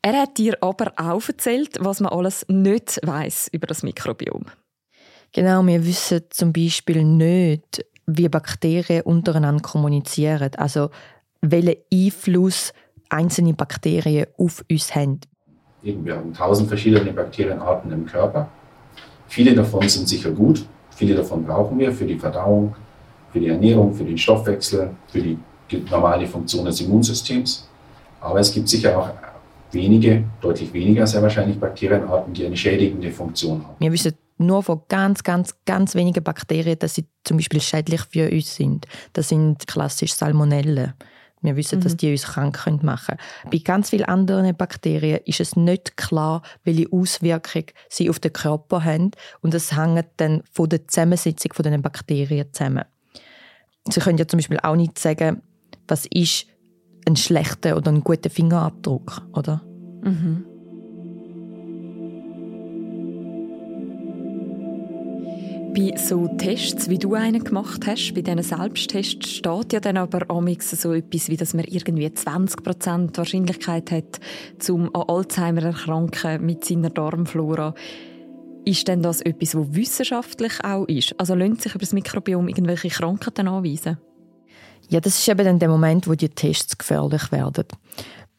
Er 0.02 0.22
hat 0.22 0.38
dir 0.38 0.58
aber 0.62 0.94
auch 0.96 1.28
erzählt, 1.28 1.78
was 1.82 2.00
man 2.00 2.14
alles 2.14 2.46
nicht 2.48 3.02
weiß 3.04 3.50
über 3.52 3.68
das 3.68 3.84
Mikrobiom. 3.84 4.46
Genau, 5.34 5.66
wir 5.66 5.86
wissen 5.86 6.22
zum 6.30 6.54
Beispiel 6.54 7.04
nicht, 7.04 7.86
wie 8.06 8.30
Bakterien 8.30 9.02
untereinander 9.02 9.64
kommunizieren. 9.64 10.52
Also 10.56 10.92
welchen 11.42 11.76
Einfluss 11.92 12.72
einzelne 13.10 13.54
Bakterien 13.54 14.28
auf 14.38 14.64
uns 14.70 14.96
haben 14.96 15.20
eben, 15.84 16.06
wir 16.06 16.16
haben 16.16 16.34
tausend 16.34 16.68
verschiedene 16.68 17.12
Bakterienarten 17.12 17.92
im 17.92 18.06
Körper. 18.06 18.48
Viele 19.28 19.54
davon 19.54 19.88
sind 19.88 20.08
sicher 20.08 20.32
gut, 20.32 20.66
viele 20.96 21.16
davon 21.16 21.46
brauchen 21.46 21.80
wir 21.80 21.92
für 21.92 22.06
die 22.06 22.18
Verdauung, 22.18 22.76
für 23.32 23.40
die 23.40 23.48
Ernährung, 23.48 23.94
für 23.94 24.04
den 24.04 24.18
Stoffwechsel, 24.18 24.92
für 25.08 25.22
die 25.22 25.38
normale 25.90 26.28
Funktion 26.28 26.66
des 26.66 26.82
Immunsystems. 26.82 27.68
Aber 28.20 28.40
es 28.40 28.54
gibt 28.54 28.68
sicher 28.68 28.98
auch 28.98 29.10
wenige, 29.72 30.26
deutlich 30.42 30.74
weniger 30.74 31.08
sehr 31.08 31.22
wahrscheinlich 31.22 31.60
Bakterienarten, 31.60 32.34
die 32.34 32.46
eine 32.46 32.58
schädigende 32.58 33.10
Funktion 33.12 33.64
haben. 33.64 33.76
Wir 33.80 33.92
wissen 33.92 34.14
nur 34.38 34.64
von 34.64 34.82
ganz, 34.90 35.24
ganz, 35.24 35.56
ganz 35.66 35.96
wenigen 35.96 36.24
Bakterien, 36.24 36.78
dass 36.80 36.96
sie 36.96 37.06
zum 37.24 37.38
Beispiel 37.38 37.62
schädlich 37.62 38.02
für 38.10 38.30
uns 38.30 38.56
sind. 38.56 38.86
Das 39.14 39.30
sind 39.30 39.66
klassisch 39.68 40.14
Salmonellen. 40.14 40.94
Wir 41.42 41.56
wissen, 41.56 41.80
mhm. 41.80 41.84
dass 41.84 41.98
die 41.98 42.12
uns 42.12 42.24
krank 42.24 42.84
machen 42.84 43.18
können. 43.18 43.52
Bei 43.52 43.58
ganz 43.58 43.90
vielen 43.90 44.06
anderen 44.06 44.56
Bakterien 44.56 45.20
ist 45.26 45.40
es 45.40 45.56
nicht 45.56 45.98
klar, 45.98 46.44
welche 46.64 46.92
Auswirkung 46.92 47.66
sie 47.90 48.10
auf 48.10 48.20
den 48.20 48.34
Körper 48.34 48.84
haben. 48.84 49.12
Und 49.42 49.54
es 49.54 49.76
hängt 49.76 50.06
dann 50.18 50.44
von 50.52 50.70
der 50.70 50.88
Zusammensetzung 50.88 51.54
von 51.54 51.64
den 51.64 51.82
Bakterien 51.82 52.48
zusammen. 52.52 52.86
Sie 53.90 54.00
können 54.00 54.20
ja 54.20 54.28
zum 54.28 54.38
Beispiel 54.38 54.60
auch 54.62 54.76
nicht 54.76 55.00
sagen, 55.00 55.42
was 55.88 56.06
ist 56.06 56.46
ein 57.08 57.16
schlechter 57.16 57.76
oder 57.76 57.92
ein 57.92 58.04
guter 58.04 58.30
Fingerabdruck, 58.30 59.24
oder? 59.34 59.64
Mhm. 60.04 60.46
Bei 65.74 65.96
so 65.96 66.28
Tests, 66.38 66.90
wie 66.90 66.98
du 66.98 67.14
einen 67.14 67.46
gemacht 67.46 67.88
hast, 67.88 68.14
bei 68.14 68.22
diesen 68.22 68.44
Selbsttests, 68.44 69.30
steht 69.30 69.72
ja 69.72 69.80
dann 69.80 69.96
aber 69.96 70.30
amix 70.30 70.72
so 70.72 70.92
etwas, 70.92 71.30
wie 71.30 71.38
dass 71.38 71.54
man 71.54 71.64
irgendwie 71.64 72.08
20% 72.08 73.18
Wahrscheinlichkeit 73.18 73.90
hat, 73.90 74.20
zum 74.60 74.94
Alzheimer 74.94 75.64
erkranken 75.64 76.46
mit 76.46 76.66
seiner 76.66 76.90
Darmflora. 76.90 77.74
Ist 78.66 78.90
denn 78.90 79.02
das 79.02 79.22
etwas, 79.22 79.56
was 79.56 79.74
wissenschaftlich 79.74 80.62
auch 80.62 80.86
ist? 80.90 81.18
Also 81.18 81.36
lässt 81.36 81.62
sich 81.62 81.74
über 81.74 81.86
das 81.86 81.94
Mikrobiom 81.94 82.50
irgendwelche 82.50 82.90
Krankheiten 82.90 83.48
anweisen? 83.48 83.98
Ja, 84.90 85.00
das 85.00 85.20
ist 85.20 85.30
eben 85.30 85.46
dann 85.46 85.60
der 85.60 85.70
Moment, 85.70 86.06
wo 86.06 86.16
die 86.16 86.28
Tests 86.28 86.78
gefährlich 86.78 87.32
werden. 87.32 87.66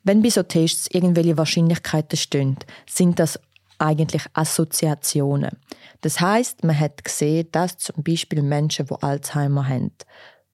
Wenn 0.05 0.21
bei 0.21 0.29
so 0.29 0.43
Tests 0.43 0.87
irgendwelche 0.93 1.39
Wahrscheinlichkeiten 1.39 2.19
stehen, 2.19 2.57
sind 2.87 3.19
das 3.19 3.41
eigentlich 3.83 4.23
Assoziationen. 4.33 5.59
Das 6.01 6.21
heißt, 6.21 6.65
man 6.65 6.79
hat 6.79 7.05
gesehen, 7.05 7.49
dass 7.53 7.77
zum 7.79 8.03
Beispiel 8.03 8.43
Menschen, 8.43 8.87
die 8.87 9.03
Alzheimer 9.03 9.69
haben, 9.69 9.93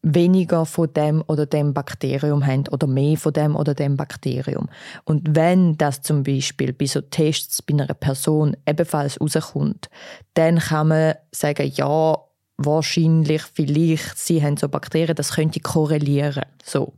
weniger 0.02 0.64
von 0.64 0.92
dem 0.92 1.22
oder 1.26 1.46
dem 1.46 1.74
Bakterium 1.74 2.46
haben 2.46 2.68
oder 2.68 2.86
mehr 2.86 3.16
von 3.16 3.32
dem 3.32 3.56
oder 3.56 3.74
dem 3.74 3.96
Bakterium. 3.96 4.68
Und 5.04 5.34
wenn 5.34 5.76
das 5.76 6.02
zum 6.02 6.22
Beispiel 6.22 6.72
bei 6.72 6.86
so 6.86 7.00
Tests 7.00 7.62
bei 7.62 7.74
einer 7.74 7.92
Person 7.94 8.56
ebenfalls 8.66 9.20
rauskommt, 9.20 9.88
dann 10.34 10.58
kann 10.58 10.88
man 10.88 11.14
sagen, 11.32 11.70
ja, 11.74 12.16
wahrscheinlich, 12.56 13.42
vielleicht, 13.42 14.18
sie 14.18 14.42
haben 14.42 14.56
so 14.56 14.68
Bakterien, 14.68 15.14
das 15.14 15.32
könnte 15.32 15.60
korrelieren. 15.60 16.44
So. 16.62 16.94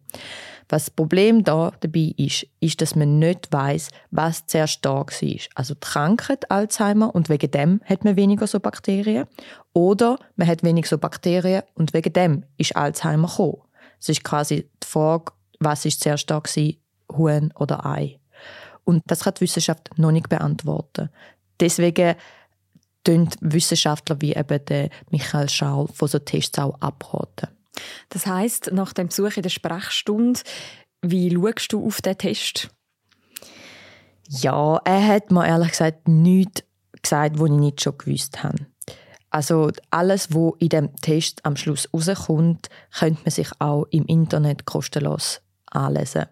Was 0.71 0.85
das 0.85 0.91
Problem 0.91 1.43
da 1.43 1.73
dabei 1.81 2.15
ist, 2.17 2.47
ist, 2.61 2.81
dass 2.81 2.95
man 2.95 3.19
nicht 3.19 3.53
weiß, 3.53 3.91
was 4.13 4.47
zuerst 4.47 4.85
da 4.85 5.01
war. 5.01 5.39
Also 5.57 5.75
die 5.75 5.81
Krankheit 5.81 6.49
Alzheimer 6.51 7.13
und 7.13 7.29
wegen 7.29 7.51
dem 7.51 7.81
hat 7.85 8.05
man 8.05 8.15
weniger 8.15 8.47
so 8.47 8.61
Bakterien. 8.61 9.27
Oder 9.73 10.17
man 10.37 10.47
hat 10.47 10.63
weniger 10.63 10.89
so 10.89 10.97
Bakterien 10.97 11.65
und 11.75 11.93
wegen 11.93 12.13
dem 12.13 12.45
ist 12.57 12.77
Alzheimer 12.77 13.27
gekommen. 13.27 13.63
Es 14.01 14.09
ist 14.11 14.23
quasi 14.23 14.69
die 14.83 14.87
Frage, 14.87 15.33
was 15.59 15.85
ist 15.85 16.03
zuerst 16.03 16.31
da 16.31 16.37
war, 16.37 16.73
Huhn 17.19 17.53
oder 17.59 17.85
Ei. 17.85 18.21
Und 18.85 19.03
das 19.09 19.25
kann 19.25 19.35
die 19.35 19.43
Wissenschaft 19.43 19.91
noch 19.99 20.13
nicht 20.13 20.29
beantworten. 20.29 21.11
Deswegen 21.59 22.15
tun 23.03 23.29
Wissenschaftler 23.41 24.21
wie 24.21 24.35
eben 24.35 24.89
Michael 25.11 25.49
Schaul 25.49 25.89
von 25.89 26.09
so 26.09 26.21
Tests 26.21 26.59
auch 26.59 26.81
abraten. 26.81 27.49
Das 28.09 28.27
heißt, 28.27 28.73
nach 28.73 28.93
dem 28.93 29.09
Besuch 29.09 29.37
in 29.37 29.43
der 29.43 29.51
Sprechstunde, 29.51 30.41
wie 31.03 31.35
schaust 31.35 31.73
du 31.73 31.87
auf 31.87 32.03
den 32.03 32.19
Test? 32.19 32.71
Ja, 34.29 34.77
er 34.85 35.07
hat 35.07 35.31
mir 35.31 35.47
ehrlich 35.47 35.71
gesagt 35.71 36.09
nichts 36.09 36.63
gesagt, 37.03 37.39
was 37.39 37.51
ich 37.51 37.57
nicht 37.57 37.81
schon 37.81 37.99
gewusst 37.99 38.43
habe. 38.43 38.67
Also 39.31 39.71
alles, 39.91 40.35
was 40.35 40.55
in 40.59 40.69
dem 40.69 40.97
Test 40.97 41.45
am 41.45 41.57
Schluss 41.57 41.89
rauskommt, 41.95 42.69
könnte 42.99 43.23
man 43.25 43.31
sich 43.31 43.49
auch 43.61 43.87
im 43.91 44.05
Internet 44.07 44.67
kostenlos 44.67 45.41
anlesen. 45.71 46.27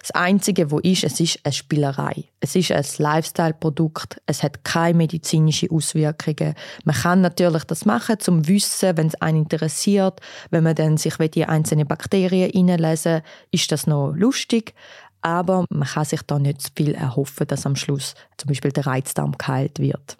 Das 0.00 0.10
Einzige, 0.12 0.70
wo 0.70 0.78
ist, 0.78 1.04
es 1.04 1.20
ist 1.20 1.40
eine 1.44 1.52
Spielerei. 1.52 2.24
Es 2.40 2.56
ist 2.56 2.72
ein 2.72 2.84
Lifestyle-Produkt. 2.98 4.20
Es 4.26 4.42
hat 4.42 4.64
keine 4.64 4.96
medizinischen 4.96 5.70
Auswirkungen. 5.70 6.54
Man 6.84 6.96
kann 6.96 7.20
natürlich 7.20 7.64
das 7.64 7.84
machen, 7.84 8.18
zum 8.20 8.48
Wissen, 8.48 8.96
wenn 8.96 9.08
es 9.08 9.14
einen 9.16 9.38
interessiert. 9.38 10.20
Wenn 10.50 10.64
man 10.64 10.74
dann 10.74 10.96
sich 10.96 11.16
die 11.16 11.44
einzelnen 11.44 11.86
Bakterien 11.86 12.50
hineinlesen 12.50 13.22
ist 13.50 13.70
das 13.72 13.86
noch 13.86 14.12
lustig. 14.12 14.74
Aber 15.22 15.66
man 15.68 15.86
kann 15.86 16.04
sich 16.04 16.22
da 16.22 16.38
nicht 16.38 16.62
zu 16.62 16.70
viel 16.74 16.94
erhoffen, 16.94 17.46
dass 17.46 17.66
am 17.66 17.76
Schluss 17.76 18.14
zum 18.38 18.48
Beispiel 18.48 18.72
der 18.72 18.86
Reizdarm 18.86 19.36
geheilt 19.36 19.78
wird. 19.78 20.16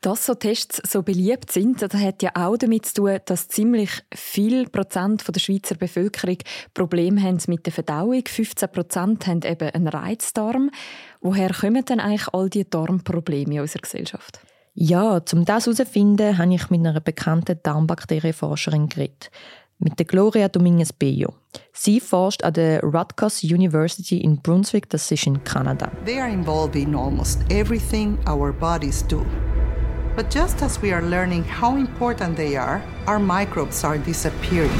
Dass 0.00 0.24
so 0.24 0.34
Tests 0.34 0.80
so 0.90 1.02
beliebt 1.02 1.52
sind, 1.52 1.82
das 1.82 1.92
hat 1.94 2.22
ja 2.22 2.30
auch 2.34 2.56
damit 2.56 2.86
zu 2.86 2.94
tun, 2.94 3.18
dass 3.26 3.48
ziemlich 3.48 3.90
viel 4.14 4.68
Prozent 4.68 5.24
der 5.28 5.40
Schweizer 5.40 5.74
Bevölkerung 5.74 6.38
Probleme 6.72 7.22
haben 7.22 7.38
mit 7.48 7.66
der 7.66 7.72
Verdauung. 7.72 8.22
15 8.26 8.70
Prozent 8.70 9.26
haben 9.26 9.42
eben 9.42 9.70
einen 9.70 9.88
Reizdarm. 9.88 10.70
Woher 11.20 11.52
kommen 11.52 11.84
denn 11.84 12.00
eigentlich 12.00 12.28
all 12.32 12.48
diese 12.48 12.66
Darmprobleme 12.66 13.54
in 13.54 13.60
unserer 13.60 13.82
Gesellschaft? 13.82 14.40
Ja, 14.74 15.20
um 15.32 15.44
das 15.44 15.66
herauszufinden, 15.66 16.38
habe 16.38 16.54
ich 16.54 16.70
mit 16.70 16.86
einer 16.86 17.00
bekannten 17.00 17.58
Darmbakterienforscherin 17.62 18.88
geredet 18.88 19.30
mit 19.78 19.98
der 19.98 20.06
Gloria 20.06 20.48
Dominguez 20.48 20.92
Bello. 20.92 21.34
Sie 21.72 22.00
forscht 22.00 22.42
an 22.42 22.54
der 22.54 22.82
Rutgers 22.82 23.42
University 23.42 24.18
in 24.18 24.40
Brunswick, 24.42 24.88
das 24.90 25.10
ist 25.10 25.26
in 25.26 25.42
Kanada. 25.44 25.90
They 26.04 26.20
are 26.20 26.30
involved 26.30 26.76
in 26.76 26.94
almost 26.94 27.40
everything 27.50 28.18
our 28.28 28.52
bodies 28.52 29.06
do. 29.06 29.24
But 30.16 30.34
just 30.34 30.62
as 30.62 30.82
we 30.82 30.92
are 30.92 31.02
learning 31.02 31.44
how 31.44 31.76
important 31.76 32.36
they 32.36 32.56
are, 32.56 32.82
our 33.06 33.20
microbes 33.20 33.84
are 33.84 33.98
disappearing. 33.98 34.70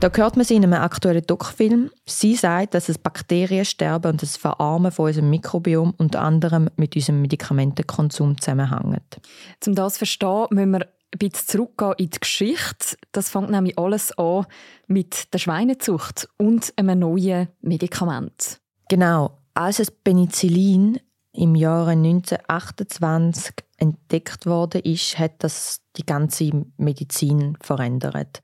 Da 0.00 0.10
hört 0.14 0.36
man 0.36 0.44
sie 0.44 0.54
in 0.54 0.62
einem 0.62 0.74
aktuellen 0.74 1.26
Doc-Film. 1.26 1.90
Sie 2.06 2.36
sagt, 2.36 2.74
dass 2.74 2.86
das 2.86 2.98
Bakteriensterben 2.98 4.12
und 4.12 4.22
das 4.22 4.36
Verarmen 4.36 4.92
von 4.92 5.06
unserem 5.06 5.28
Mikrobiom 5.28 5.92
unter 5.98 6.20
anderem 6.20 6.70
mit 6.76 6.94
unserem 6.94 7.20
Medikamentenkonsum 7.20 8.40
zusammenhängt. 8.40 9.20
Um 9.66 9.74
das 9.74 9.94
zu 9.94 9.98
verstehen, 9.98 10.46
müssen 10.50 10.70
wir 10.70 10.86
ein 11.12 11.18
bisschen 11.18 11.48
zurückgehen 11.48 11.94
in 11.98 12.10
die 12.10 12.20
Geschichte. 12.20 12.96
Das 13.12 13.30
fängt 13.30 13.50
nämlich 13.50 13.78
alles 13.78 14.16
an 14.18 14.46
mit 14.86 15.32
der 15.32 15.38
Schweinezucht 15.38 16.28
und 16.36 16.72
einem 16.76 17.00
neuen 17.00 17.48
Medikament. 17.60 18.60
Genau. 18.88 19.38
Als 19.54 19.78
das 19.78 19.90
Penicillin 19.90 21.00
im 21.32 21.54
Jahre 21.54 21.90
1928 21.90 23.54
entdeckt 23.78 24.46
wurde, 24.46 24.80
hat 24.80 25.34
das 25.38 25.80
die 25.96 26.06
ganze 26.06 26.50
Medizin 26.76 27.56
verändert. 27.60 28.42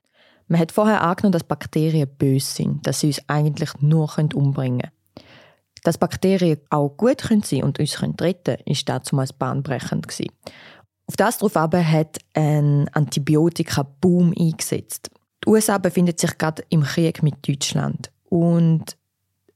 Man 0.49 0.61
hat 0.61 0.73
vorher 0.73 1.03
angenommen, 1.03 1.33
dass 1.33 1.45
Bakterien 1.45 2.09
böse 2.19 2.55
sind, 2.55 2.87
dass 2.87 3.01
sie 3.01 3.09
uns 3.09 3.23
eigentlich 3.29 3.71
nur 3.81 4.11
umbringen 4.35 4.81
können. 4.81 4.93
Dass 5.83 5.99
Bakterien 5.99 6.61
auch 6.71 6.91
gut 6.97 7.21
sein 7.21 7.43
können 7.43 7.63
und 7.63 7.79
uns 7.79 8.01
retten 8.03 8.17
können, 8.17 8.63
ist 8.67 8.89
damals 8.89 9.33
bahnbrechend. 9.33 10.07
Auf 11.07 11.17
das 11.17 11.39
darauf 11.39 11.57
aber 11.57 11.87
hat 11.87 12.19
ein 12.33 12.89
Antibiotika-Boom 12.93 14.35
eingesetzt. 14.39 15.11
Die 15.45 15.51
USA 15.51 15.79
befindet 15.79 16.19
sich 16.19 16.39
gerade 16.39 16.65
im 16.71 16.83
Krieg 16.83 17.23
mit 17.23 17.47
Deutschland 17.47 18.11
und 18.31 18.97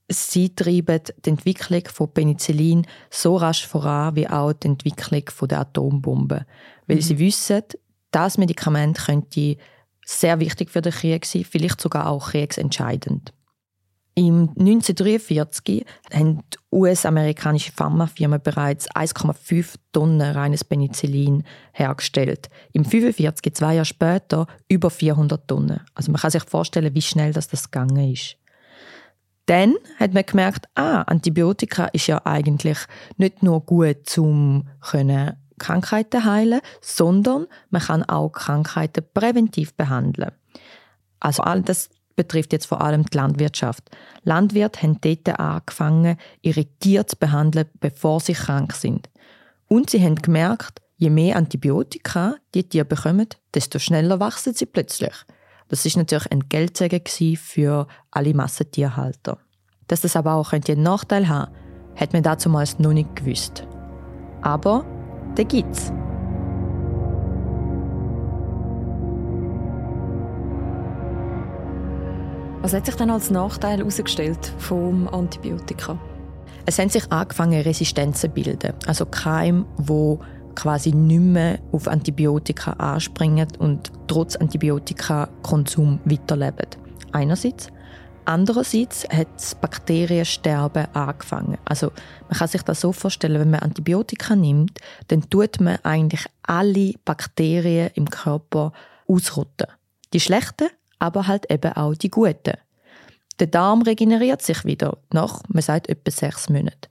sie 0.08 0.54
treiben 0.54 1.00
die 1.24 1.30
Entwicklung 1.30 1.84
von 1.86 2.12
Penicillin 2.12 2.86
so 3.10 3.36
rasch 3.36 3.66
voran 3.66 4.16
wie 4.16 4.28
auch 4.28 4.52
die 4.52 4.68
Entwicklung 4.68 5.48
der 5.48 5.60
Atombombe, 5.60 6.46
weil 6.86 6.96
mhm. 6.96 7.02
sie 7.02 7.18
wissen, 7.18 7.62
das 8.10 8.38
Medikament 8.38 8.98
könnte 8.98 9.56
sehr 10.04 10.40
wichtig 10.40 10.70
für 10.70 10.82
den 10.82 10.92
Krieg 10.92 11.26
sein, 11.26 11.44
vielleicht 11.44 11.80
sogar 11.80 12.08
auch 12.08 12.30
kriegsentscheidend. 12.30 13.32
Im 14.18 14.48
1943 14.58 15.86
haben 16.12 16.42
US-amerikanische 16.72 17.70
Pharmafirmen 17.70 18.42
bereits 18.42 18.90
1,5 18.90 19.76
Tonnen 19.92 20.32
reines 20.32 20.64
Penicillin 20.64 21.44
hergestellt. 21.70 22.50
Im 22.72 22.82
1945, 22.82 23.54
zwei 23.54 23.74
Jahre 23.74 23.84
später, 23.84 24.48
über 24.68 24.90
400 24.90 25.46
Tonnen. 25.46 25.82
Also 25.94 26.10
man 26.10 26.20
kann 26.20 26.32
sich 26.32 26.42
vorstellen, 26.42 26.96
wie 26.96 27.00
schnell 27.00 27.32
das, 27.32 27.46
das 27.46 27.70
gegangen 27.70 28.12
ist. 28.12 28.36
Dann 29.46 29.76
hat 30.00 30.14
man 30.14 30.26
gemerkt, 30.26 30.66
ah, 30.74 31.02
Antibiotika 31.02 31.84
ist 31.92 32.08
ja 32.08 32.20
eigentlich 32.26 32.78
nicht 33.18 33.44
nur 33.44 33.60
gut 33.60 33.98
zum 34.08 34.66
können 34.80 35.36
Krankheiten 35.58 36.24
heilen, 36.24 36.60
sondern 36.80 37.46
man 37.70 37.82
kann 37.82 38.02
auch 38.02 38.30
Krankheiten 38.30 39.04
präventiv 39.14 39.74
behandeln. 39.74 40.32
Also 41.20 41.44
all 41.44 41.62
das 41.62 41.90
betrifft 42.18 42.52
jetzt 42.52 42.66
vor 42.66 42.82
allem 42.82 43.04
die 43.04 43.16
Landwirtschaft. 43.16 43.84
Landwirte 44.24 44.82
haben 44.82 45.00
dort 45.00 45.40
angefangen, 45.40 46.18
ihre 46.42 46.66
Tiere 46.80 47.06
zu 47.06 47.16
behandeln, 47.16 47.66
bevor 47.80 48.18
sie 48.20 48.34
krank 48.34 48.74
sind. 48.74 49.08
Und 49.68 49.88
sie 49.88 50.04
haben 50.04 50.16
gemerkt, 50.16 50.82
je 50.96 51.10
mehr 51.10 51.36
Antibiotika 51.36 52.34
die 52.54 52.68
Tiere 52.68 52.84
bekommen, 52.84 53.28
desto 53.54 53.78
schneller 53.78 54.18
wachsen 54.18 54.52
sie 54.52 54.66
plötzlich. 54.66 55.14
Das 55.68 55.86
ist 55.86 55.96
natürlich 55.96 56.30
ein 56.32 56.48
Geldsegen 56.48 57.36
für 57.36 57.86
alle 58.10 58.34
Massentierhalter. 58.34 59.38
Dass 59.86 60.00
das 60.00 60.16
aber 60.16 60.34
auch 60.34 60.52
einen 60.52 60.82
Nachteil 60.82 61.28
haben 61.28 61.54
hat 61.94 62.12
man 62.12 62.22
damals 62.22 62.78
noch 62.78 62.92
nicht 62.92 63.16
gewusst. 63.16 63.66
Aber 64.42 64.84
den 65.36 65.48
gibt's. 65.48 65.92
Was 72.60 72.74
hat 72.74 72.86
sich 72.86 72.96
dann 72.96 73.10
als 73.10 73.30
Nachteil 73.30 73.78
herausgestellt 73.78 74.52
vom 74.58 75.06
Antibiotika? 75.08 75.96
Es 76.66 76.78
haben 76.78 76.88
sich 76.88 77.10
angefangen, 77.12 77.62
Resistenzen 77.62 78.20
zu 78.20 78.28
bilden. 78.28 78.74
Also 78.86 79.06
Keime, 79.06 79.64
wo 79.76 80.18
quasi 80.56 80.90
nicht 80.90 81.20
mehr 81.20 81.60
auf 81.70 81.86
Antibiotika 81.86 82.72
anspringen 82.72 83.46
und 83.60 83.92
trotz 84.08 84.34
Antibiotikakonsum 84.34 86.00
weiterleben. 86.04 86.66
Einerseits. 87.12 87.68
Andererseits 88.24 89.08
hat 89.08 89.28
das 89.36 89.54
Bakteriensterben 89.54 90.94
angefangen. 90.94 91.58
Also 91.64 91.92
man 92.28 92.38
kann 92.38 92.48
sich 92.48 92.62
das 92.62 92.80
so 92.80 92.92
vorstellen, 92.92 93.40
wenn 93.40 93.50
man 93.50 93.60
Antibiotika 93.60 94.34
nimmt, 94.34 94.80
dann 95.06 95.30
tut 95.30 95.60
man 95.60 95.78
eigentlich 95.84 96.26
alle 96.42 96.92
Bakterien 97.04 97.90
im 97.94 98.10
Körper 98.10 98.72
ausrotten. 99.06 99.68
Die 100.12 100.20
schlechten 100.20 100.68
aber 100.98 101.26
halt 101.26 101.50
eben 101.50 101.72
auch 101.72 101.94
die 101.94 102.10
guten. 102.10 102.54
Der 103.38 103.46
Darm 103.46 103.82
regeneriert 103.82 104.42
sich 104.42 104.64
wieder 104.64 104.98
nach, 105.12 105.42
man 105.48 105.62
sagt, 105.62 105.88
etwa 105.88 106.10
sechs 106.10 106.48
Monaten. 106.48 106.88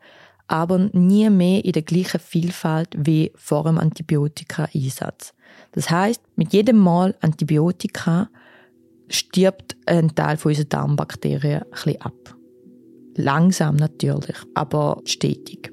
aber 0.47 0.89
nie 0.93 1.29
mehr 1.29 1.63
in 1.65 1.73
der 1.73 1.81
gleichen 1.81 2.19
Vielfalt 2.19 2.95
wie 2.97 3.31
vor 3.35 3.65
dem 3.65 3.77
Antibiotika-Einsatz. 3.77 5.33
Das 5.73 5.89
heißt, 5.89 6.21
mit 6.35 6.53
jedem 6.53 6.77
Mal 6.77 7.15
Antibiotika 7.21 8.29
stirbt 9.09 9.75
ein 9.85 10.15
Teil 10.15 10.37
von 10.37 10.51
unseren 10.51 10.69
Darmbakterien 10.69 11.63
ein 11.63 11.69
bisschen 11.71 12.01
ab. 12.01 12.35
Langsam 13.15 13.75
natürlich, 13.75 14.37
aber 14.53 15.01
stetig. 15.05 15.71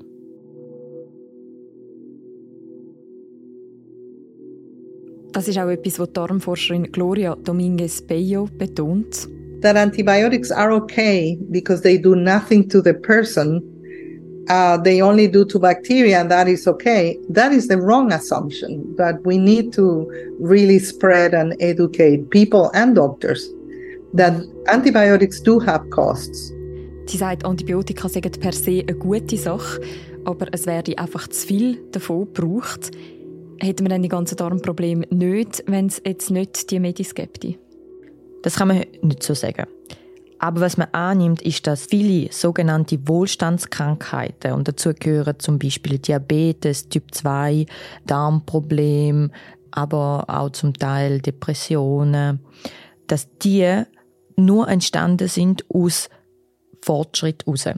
Das 5.35 5.49
ist 5.49 5.59
auch 5.59 5.69
etwas, 5.69 5.99
was 5.99 6.07
die 6.07 6.13
Darmforscherin 6.13 6.93
Gloria 6.93 7.35
Dominguez 7.35 8.01
Bello 8.01 8.49
betont. 8.57 9.29
That 9.63 9.77
antibiotics 9.77 10.53
are 10.53 10.73
okay 10.73 11.37
because 11.51 11.83
they 11.83 12.01
do 12.01 12.15
nothing 12.15 12.69
to 12.69 12.81
the 12.81 12.93
person. 12.93 13.61
Uh, 14.49 14.81
they 14.81 15.03
only 15.03 15.27
do 15.27 15.45
to 15.45 15.59
bacteria, 15.59 16.21
and 16.21 16.31
that 16.31 16.47
is 16.47 16.69
okay. 16.69 17.19
That 17.29 17.51
is 17.51 17.67
the 17.67 17.79
wrong 17.79 18.13
assumption. 18.13 18.85
But 18.97 19.25
we 19.25 19.37
need 19.39 19.73
to 19.73 20.07
really 20.39 20.79
spread 20.79 21.35
and 21.35 21.57
educate 21.59 22.31
people 22.31 22.71
and 22.73 22.95
doctors 22.95 23.51
that 24.13 24.35
antibiotics 24.69 25.43
do 25.43 25.59
have 25.59 25.91
costs. 25.91 26.53
Sie 27.07 27.17
sagt, 27.17 27.45
Antibiotika 27.45 28.09
sind 28.09 28.39
per 28.39 28.53
se 28.53 28.85
eine 28.87 28.97
gute 28.97 29.37
Sache, 29.37 29.81
aber 30.25 30.47
es 30.53 30.67
werde 30.67 30.97
einfach 30.97 31.27
zu 31.27 31.45
viel 31.45 31.79
davon 31.91 32.29
gebraucht 32.33 32.93
hätten 33.61 33.85
wir 33.85 33.91
dann 33.91 34.03
die 34.03 34.09
ganzen 34.09 34.37
Darmprobleme 34.37 35.07
nicht, 35.11 35.65
wenn 35.67 35.87
es 35.87 36.01
jetzt 36.05 36.31
nicht 36.31 36.71
die 36.71 36.81
Medis 36.81 37.15
gäbe? 37.15 37.57
Das 38.43 38.57
kann 38.57 38.69
man 38.69 38.85
nicht 39.03 39.23
so 39.23 39.35
sagen. 39.35 39.67
Aber 40.39 40.61
was 40.61 40.77
man 40.77 40.89
annimmt, 40.93 41.41
ist, 41.41 41.67
dass 41.67 41.87
viele 41.87 42.31
sogenannte 42.31 42.99
Wohlstandskrankheiten, 43.09 44.53
und 44.53 44.69
dazu 44.69 44.93
gehören 44.93 45.39
zum 45.39 45.59
Beispiel 45.59 45.99
Diabetes, 45.99 46.89
Typ 46.89 47.15
2, 47.15 47.65
Darmprobleme, 48.07 49.31
aber 49.71 50.25
auch 50.29 50.51
zum 50.51 50.75
Teil 50.75 51.21
Depressionen, 51.21 52.41
dass 53.07 53.29
die 53.39 53.85
nur 54.37 54.69
entstanden 54.69 55.29
sind 55.29 55.65
aus 55.71 56.11
Fortschritt 56.83 57.47
heraus. 57.47 57.69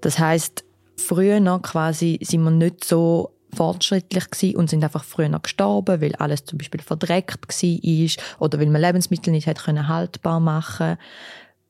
Das 0.00 0.18
heißt, 0.18 0.64
früher 0.96 1.38
noch 1.38 1.62
quasi 1.62 2.18
sind 2.22 2.42
wir 2.42 2.50
nicht 2.50 2.84
so 2.84 3.30
fortschrittlich 3.54 4.30
gewesen 4.30 4.56
und 4.56 4.70
sind 4.70 4.84
einfach 4.84 5.04
früher 5.04 5.38
gestorben, 5.40 6.00
weil 6.00 6.14
alles 6.16 6.44
zum 6.44 6.58
Beispiel 6.58 6.80
verdreckt 6.80 7.46
war 7.48 8.40
oder 8.40 8.58
weil 8.58 8.66
man 8.66 8.80
Lebensmittel 8.80 9.32
nicht 9.32 9.46
hat 9.46 9.64
können 9.64 9.88
haltbar 9.88 10.40
machen 10.40 10.96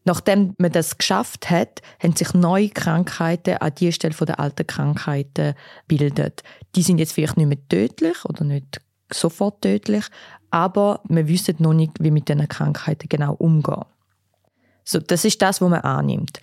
Nachdem 0.04 0.54
man 0.58 0.72
das 0.72 0.98
geschafft 0.98 1.48
hat, 1.48 1.80
haben 2.02 2.16
sich 2.16 2.34
neue 2.34 2.70
Krankheiten 2.70 3.58
an 3.58 3.74
die 3.76 3.92
Stelle 3.92 4.14
der 4.14 4.40
alten 4.40 4.66
Krankheiten 4.66 5.54
bildet. 5.86 6.42
Die 6.74 6.82
sind 6.82 6.98
jetzt 6.98 7.12
vielleicht 7.12 7.36
nicht 7.36 7.46
mehr 7.46 7.68
tödlich 7.68 8.24
oder 8.24 8.44
nicht 8.44 8.80
sofort 9.12 9.62
tödlich, 9.62 10.04
aber 10.50 11.00
wir 11.08 11.28
wissen 11.28 11.56
noch 11.60 11.72
nicht, 11.72 11.92
wie 12.00 12.10
mit 12.10 12.28
diesen 12.28 12.48
Krankheiten 12.48 13.08
genau 13.08 13.34
umgehen. 13.34 13.84
So, 14.84 14.98
das 14.98 15.24
ist 15.24 15.40
das, 15.40 15.60
was 15.60 15.70
man 15.70 15.80
annimmt. 15.80 16.40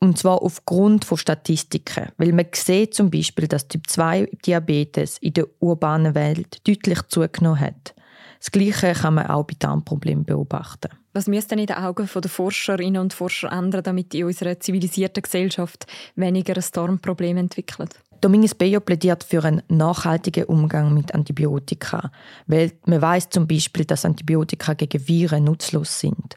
Und 0.00 0.18
zwar 0.18 0.42
aufgrund 0.42 1.04
von 1.04 1.18
Statistiken. 1.18 2.08
Weil 2.16 2.32
man 2.32 2.46
sieht 2.52 2.94
zum 2.94 3.10
Beispiel, 3.10 3.48
dass 3.48 3.68
Typ 3.68 3.88
2 3.88 4.30
Diabetes 4.44 5.18
in 5.18 5.34
der 5.34 5.46
urbanen 5.60 6.14
Welt 6.14 6.66
deutlich 6.66 7.02
zugenommen 7.08 7.60
hat. 7.60 7.94
Das 8.38 8.50
Gleiche 8.50 8.92
kann 8.92 9.14
man 9.14 9.26
auch 9.28 9.44
bei 9.44 9.54
Darmproblemen 9.56 10.24
beobachten. 10.24 10.88
Was 11.12 11.28
müsste 11.28 11.50
denn 11.50 11.60
in 11.60 11.66
den 11.66 11.76
Augen 11.76 12.08
der 12.12 12.30
Forscherinnen 12.30 13.00
und 13.00 13.12
Forscher 13.12 13.52
ändern, 13.52 13.84
damit 13.84 14.14
in 14.14 14.24
unserer 14.24 14.58
zivilisierten 14.58 15.22
Gesellschaft 15.22 15.86
weniger 16.16 16.56
ein 16.56 16.64
Darmproblem 16.72 17.36
entwickelt? 17.36 17.90
Dominguez 18.20 18.54
Bello 18.54 18.80
plädiert 18.80 19.24
für 19.24 19.44
einen 19.44 19.62
nachhaltigen 19.68 20.44
Umgang 20.44 20.94
mit 20.94 21.12
Antibiotika, 21.14 22.10
weil 22.46 22.72
man 22.86 23.02
weiß 23.02 23.30
zum 23.30 23.46
Beispiel, 23.46 23.84
dass 23.84 24.04
Antibiotika 24.04 24.74
gegen 24.74 25.06
Viren 25.06 25.44
nutzlos 25.44 26.00
sind. 26.00 26.36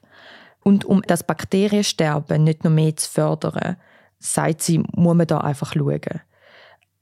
Und 0.67 0.83
um 0.83 1.03
das 1.03 1.23
Bakteriensterben 1.23 2.43
nicht 2.43 2.63
noch 2.63 2.71
mehr 2.71 2.95
zu 2.95 3.09
fördern, 3.09 3.77
sagt 4.17 4.63
sie, 4.63 4.79
muss 4.95 5.15
man 5.15 5.27
da 5.27 5.37
einfach 5.37 5.73
schauen. 5.73 6.21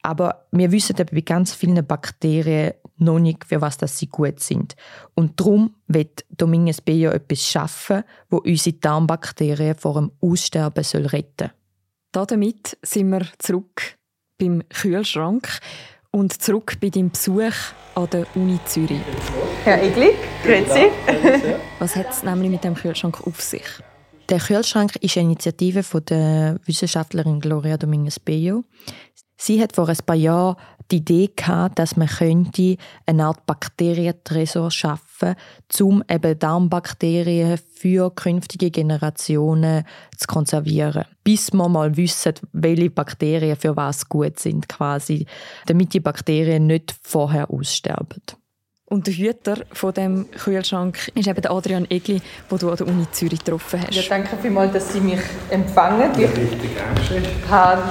Aber 0.02 0.47
wir 0.52 0.71
wissen 0.73 0.97
bei 0.97 1.21
ganz 1.21 1.54
vielen 1.54 1.86
Bakterien 1.86 2.73
noch 2.97 3.19
nicht, 3.19 3.45
für 3.45 3.62
was 3.62 3.78
sie 3.97 4.08
gut 4.08 4.41
sind. 4.41 4.76
Und 5.15 5.39
darum 5.39 5.76
wird 5.88 6.26
Dominguez 6.30 6.82
Bello 6.82 7.12
etwas 7.12 7.47
schaffen, 7.47 8.04
wo 8.30 8.38
unsere 8.39 8.76
Darmbakterien 8.76 9.76
vor 9.76 9.93
dem 9.93 10.12
Aussterben 10.19 10.84
retten 10.84 11.52
soll. 12.13 12.26
Damit 12.28 12.78
sind 12.82 13.12
wir 13.12 13.26
zurück 13.39 13.97
beim 14.38 14.67
Kühlschrank 14.67 15.47
und 16.12 16.34
zurück 16.41 16.78
bei 16.82 16.89
deinem 16.89 17.12
Besuch 17.12 17.54
an 17.95 18.10
der 18.12 18.28
Uni 18.36 18.60
Zürich. 18.65 19.02
Herr 19.65 19.82
Egli, 19.82 20.10
grüezi. 20.43 20.91
Was 21.80 21.95
hat 21.95 22.12
es 22.12 22.21
nämlich 22.21 22.52
mit 22.52 22.65
dem 22.65 22.76
Kühlschrank 22.76 23.26
auf 23.26 23.39
sich? 23.39 23.63
Der 24.28 24.39
Kühlschrank 24.39 24.97
ist 24.97 25.15
eine 25.15 25.28
Initiative 25.28 25.84
von 25.84 26.04
der 26.04 26.60
Wissenschaftlerin 26.65 27.39
Gloria 27.39 27.78
Dominguez 27.78 28.19
Bello. 28.19 28.65
Sie 29.38 29.62
hat 29.62 29.73
vor 29.73 29.88
ein 29.88 29.97
paar 30.06 30.17
Jahren 30.17 30.58
die 30.91 30.97
Idee 30.97 31.32
gehabt, 31.34 31.80
dass 31.80 31.95
man 31.95 32.10
könnte 32.10 32.76
eine 33.06 33.23
Art 33.23 33.45
Bakterientresor 33.45 34.69
schaffen, 34.69 35.36
um 35.80 36.04
eben 36.10 36.38
Darmbakterien 36.38 37.58
für 37.73 38.13
künftige 38.13 38.69
Generationen 38.69 39.86
zu 40.17 40.28
konservieren, 40.28 41.06
bis 41.23 41.54
wir 41.54 41.69
mal 41.69 41.95
wissen, 41.95 42.34
welche 42.52 42.89
Bakterien 42.89 43.56
für 43.56 43.78
was 43.78 44.10
gut 44.10 44.39
sind, 44.39 44.67
quasi, 44.67 45.26
damit 45.67 45.93
die 45.93 46.02
Bakterien 46.02 46.67
nicht 46.67 46.93
vorher 47.02 47.49
aussterben. 47.49 48.23
Und 48.86 49.08
der 49.08 49.13
Hüter 49.13 49.58
von 49.72 49.93
dem 49.93 50.30
Kühlschrank 50.32 51.10
ist 51.15 51.28
eben 51.28 51.41
der 51.41 51.52
Adrian 51.52 51.89
Egli, 51.89 52.22
den 52.52 52.58
du 52.58 52.69
an 52.69 52.76
der 52.76 52.88
Uni 52.88 53.08
Zürich 53.12 53.39
getroffen 53.39 53.82
hast. 53.82 53.96
Ja, 53.96 54.04
danke 54.10 54.38
vielmals, 54.41 54.74
dass 54.74 54.91
Sie 54.91 55.00
mich 55.00 55.22
empfangen. 55.50 56.12
Ja, 56.19 56.28
richtig 56.28 56.72
habe 57.50 57.82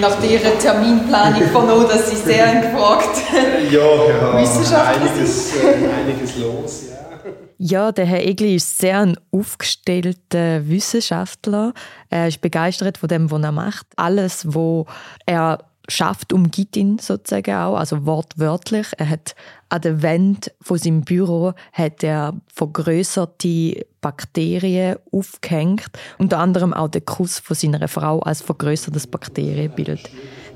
nach 0.00 0.22
Ihrer 0.22 0.58
Terminplanung 0.58 1.42
vernommen, 1.48 1.88
dass 1.88 2.10
Sie 2.10 2.16
sehr 2.16 2.60
gefragt 2.60 3.16
Ja, 3.70 3.80
ja 3.80 4.38
Wissenschaftler 4.40 5.08
einiges, 5.08 5.56
äh, 5.56 5.88
einiges 5.88 6.36
los. 6.36 6.84
Ja. 6.90 7.86
ja, 7.86 7.92
der 7.92 8.04
Herr 8.04 8.24
Egli 8.24 8.56
ist 8.56 8.78
sehr 8.78 9.00
ein 9.00 9.16
aufgestellter 9.32 10.68
Wissenschaftler. 10.68 11.72
Er 12.10 12.28
ist 12.28 12.42
begeistert 12.42 12.98
von 12.98 13.08
dem, 13.08 13.30
was 13.30 13.42
er 13.42 13.52
macht. 13.52 13.86
Alles, 13.96 14.46
was 14.46 14.84
er 15.24 15.58
schafft, 15.88 16.32
umgibt 16.32 16.76
ihn 16.76 16.98
sozusagen 16.98 17.54
auch, 17.54 17.76
also 17.76 18.06
wortwörtlich. 18.06 18.88
Er 18.96 19.08
hat 19.08 19.34
an 19.68 19.80
der 19.82 20.02
Wand 20.02 20.52
von 20.60 20.78
seinem 20.78 21.02
Büro 21.02 21.52
hat 21.72 22.04
er 22.04 22.34
vergrößerte 22.54 23.86
Bakterien 24.00 24.96
aufgehängt, 25.10 25.86
unter 26.18 26.38
anderem 26.38 26.72
auch 26.72 26.88
den 26.88 27.04
Kuss 27.04 27.38
von 27.38 27.56
seiner 27.56 27.88
Frau 27.88 28.20
als 28.20 28.42
vergrößertes 28.42 29.06
Bakterienbild. 29.08 30.08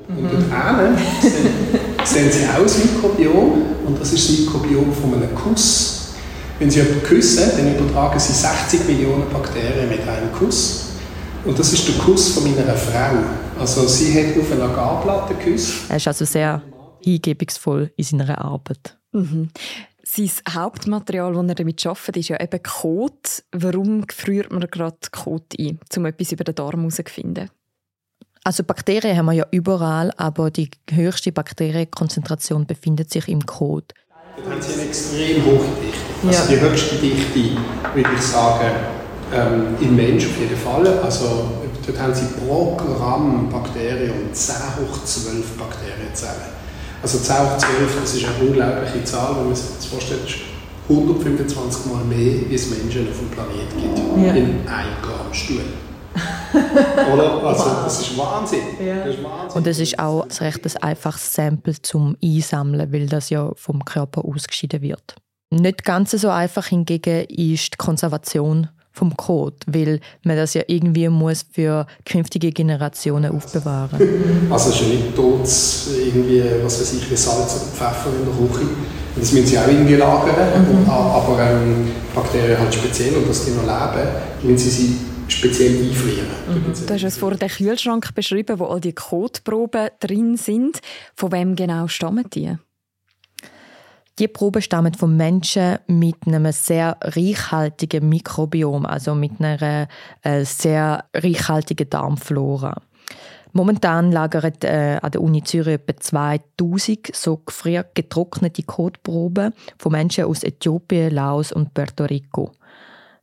Und 0.09 0.31
dort 0.31 0.99
sehen 2.09 2.31
Sie 2.31 2.45
auch 2.47 2.62
das 2.62 2.79
Mikrobiom 2.79 3.62
und 3.87 4.01
das 4.01 4.12
ist 4.12 4.29
das 4.29 4.38
Mikrobiom 4.38 4.93
von 4.93 5.14
einem 5.14 5.35
Kuss. 5.35 6.14
Wenn 6.59 6.71
Sie 6.71 6.81
jemanden 6.81 7.03
küssen, 7.05 7.51
dann 7.57 7.75
übertragen 7.75 8.19
Sie 8.19 8.33
60 8.33 8.87
Millionen 8.87 9.31
Bakterien 9.31 9.88
mit 9.88 10.07
einem 10.07 10.33
Kuss. 10.33 10.89
Und 11.44 11.59
das 11.59 11.72
ist 11.72 11.88
der 11.88 11.94
Kuss 11.96 12.33
von 12.33 12.44
meiner 12.44 12.74
Frau. 12.74 13.16
Also 13.59 13.87
sie 13.87 14.12
hat 14.14 14.38
auf 14.38 14.53
einer 14.53 14.64
Agarplatte 14.64 15.35
geküsst. 15.35 15.88
Er 15.88 15.96
ist 15.96 16.07
also 16.07 16.24
sehr 16.24 16.62
hingebungsvoll 17.03 17.92
in 17.96 18.05
seiner 18.05 18.38
Arbeit. 18.38 18.98
Mhm. 19.12 19.48
Sein 20.03 20.31
Hauptmaterial, 20.50 21.33
das 21.33 21.48
er 21.48 21.55
damit 21.55 21.87
arbeitet, 21.87 22.16
ist 22.16 22.29
ja 22.29 22.40
eben 22.40 22.62
Kot. 22.62 23.42
Warum 23.53 24.05
friert 24.09 24.53
man 24.53 24.66
gerade 24.70 24.96
Kot 25.12 25.55
ein, 25.59 25.79
um 25.96 26.07
etwas 26.07 26.33
über 26.33 26.44
den 26.44 26.55
Darm 26.55 26.81
herauszufinden? 26.81 27.50
Also 28.42 28.64
Bakterien 28.64 29.16
haben 29.16 29.26
wir 29.26 29.33
ja 29.35 29.46
überall, 29.50 30.12
aber 30.16 30.50
die 30.50 30.70
höchste 30.90 31.31
Bakterienkonzentration 31.31 32.66
befindet 32.66 33.11
sich 33.11 33.29
im 33.29 33.44
Kot. 33.44 33.92
Dort 34.37 34.50
haben 34.50 34.62
sie 34.62 34.72
eine 34.74 34.88
extrem 34.88 35.44
hohe 35.44 35.66
Dichte. 35.83 36.26
Also 36.26 36.53
ja. 36.53 36.59
die 36.59 36.61
höchste 36.61 36.96
Dichte, 36.96 37.61
würde 37.94 38.11
ich 38.14 38.22
sagen, 38.22 38.99
ähm, 39.33 39.77
im 39.81 39.97
Mensch 39.97 40.27
auf 40.27 40.38
jeden 40.38 40.57
Fall. 40.57 40.87
Also 41.03 41.47
dort 41.87 42.01
haben 42.01 42.14
sie 42.14 42.27
pro 42.27 42.77
Gramm 42.77 43.49
Bakterien 43.51 44.33
10 44.33 44.55
hoch 44.55 45.05
12 45.05 45.59
Bakterienzellen. 45.59 46.61
Also 47.03 47.19
10 47.19 47.37
hoch 47.37 47.59
12, 47.59 48.01
das 48.01 48.14
ist 48.14 48.25
eine 48.25 48.49
unglaubliche 48.49 49.05
Zahl, 49.05 49.37
wenn 49.37 49.47
man 49.47 49.55
sich 49.55 49.77
das 49.77 49.87
vorstellt, 49.87 50.21
ist 50.27 50.37
125 50.88 51.93
Mal 51.93 52.05
mehr, 52.05 52.51
wie 52.51 52.55
es 52.55 52.71
Menschen 52.71 53.09
auf 53.09 53.19
dem 53.19 53.29
Planeten 53.31 53.81
gibt. 53.81 54.27
Ja. 54.27 54.33
In 54.35 54.69
1 54.69 54.87
Gramm 55.03 55.33
Stuhl. 55.33 55.61
Oder? 57.12 57.45
Also, 57.45 57.64
das 57.85 58.01
ist 58.01 58.19
Wahnsinn. 58.19 58.61
Ja. 58.85 59.05
Das 59.05 59.14
ist 59.14 59.23
Wahnsinn. 59.23 59.57
Und 59.57 59.66
es 59.66 59.79
ist 59.79 59.99
auch 59.99 60.23
ein 60.25 60.31
recht 60.40 60.83
einfaches 60.83 61.35
Sample 61.35 61.81
zum 61.81 62.16
Einsammeln, 62.23 62.93
weil 62.93 63.07
das 63.07 63.31
ja 63.31 63.53
vom 63.55 63.85
Körper 63.85 64.25
ausgeschieden 64.25 64.83
wird. 64.83 65.14
Nicht 65.51 65.85
ganz 65.85 66.12
so 66.12 66.29
einfach 66.29 66.66
hingegen 66.66 67.25
ist 67.27 67.75
die 67.75 67.77
Konservation 67.77 68.69
vom 68.92 69.16
Code, 69.16 69.57
weil 69.66 70.00
man 70.24 70.37
das 70.37 70.55
ja 70.55 70.62
irgendwie 70.66 71.09
muss 71.09 71.46
für 71.50 71.87
künftige 72.05 72.50
Generationen 72.50 73.35
aufbewahren. 73.35 73.98
Also 74.50 74.70
es 74.70 74.76
ist 74.76 74.83
ja 74.83 74.88
nicht 74.88 75.14
tot 75.14 75.48
irgendwie, 76.05 76.42
was 76.62 76.81
weiß 76.81 76.94
ich, 76.94 77.11
wie 77.11 77.16
Salz 77.16 77.57
oder 77.57 77.72
Pfeffer 77.72 78.11
in 78.18 78.24
der 78.24 78.48
Küche. 78.48 78.70
Das 79.16 79.33
müssen 79.33 79.46
sie 79.46 79.59
auch 79.59 79.66
irgendwie 79.66 79.96
lagern, 79.96 80.85
mhm. 80.85 80.88
aber 80.88 81.38
ähm, 81.40 81.88
Bakterien 82.14 82.59
halt 82.59 82.72
speziell 82.72 83.14
und 83.16 83.29
dass 83.29 83.44
die 83.44 83.50
noch 83.53 83.62
leben, 83.62 84.09
müssen 84.42 84.59
sie 84.59 84.70
sie 84.70 84.96
speziell 85.29 85.83
einfrieren. 85.83 86.26
Mhm. 86.48 86.87
Du 86.87 86.94
hast 86.94 87.05
es 87.05 87.18
vorhin 87.18 87.38
den 87.38 87.48
Kühlschrank 87.48 88.14
beschrieben, 88.14 88.59
wo 88.59 88.66
all 88.66 88.81
die 88.81 88.92
Kotproben 88.92 89.88
drin 90.00 90.37
sind. 90.37 90.81
Von 91.14 91.33
wem 91.33 91.57
genau 91.57 91.88
stammen 91.88 92.24
die? 92.33 92.57
Die 94.18 94.29
Proben 94.29 94.61
stammen 94.61 94.92
von 94.94 95.16
Menschen 95.16 95.79
mit 95.87 96.16
einem 96.27 96.53
sehr 96.53 96.99
reichhaltigen 97.01 98.09
Mikrobiom, 98.09 98.85
also 98.85 99.14
mit 99.14 99.40
einer 99.40 99.88
äh, 100.23 100.44
sehr 100.44 101.05
reichhaltigen 101.14 101.88
Darmflora. 101.88 102.83
Momentan 103.53 104.12
lagern 104.12 104.53
äh, 104.62 104.99
an 105.03 105.11
der 105.11 105.23
Uni 105.23 105.42
Zürich 105.42 105.81
etwa 105.87 106.38
2000 106.59 107.14
so 107.14 107.38
gefriert 107.38 107.94
getrocknete 107.94 108.62
Kotproben 108.62 109.53
von 109.79 109.92
Menschen 109.92 110.25
aus 110.25 110.44
Äthiopien, 110.44 111.12
Laos 111.12 111.51
und 111.51 111.75
Puerto 111.75 112.05
Rico. 112.05 112.53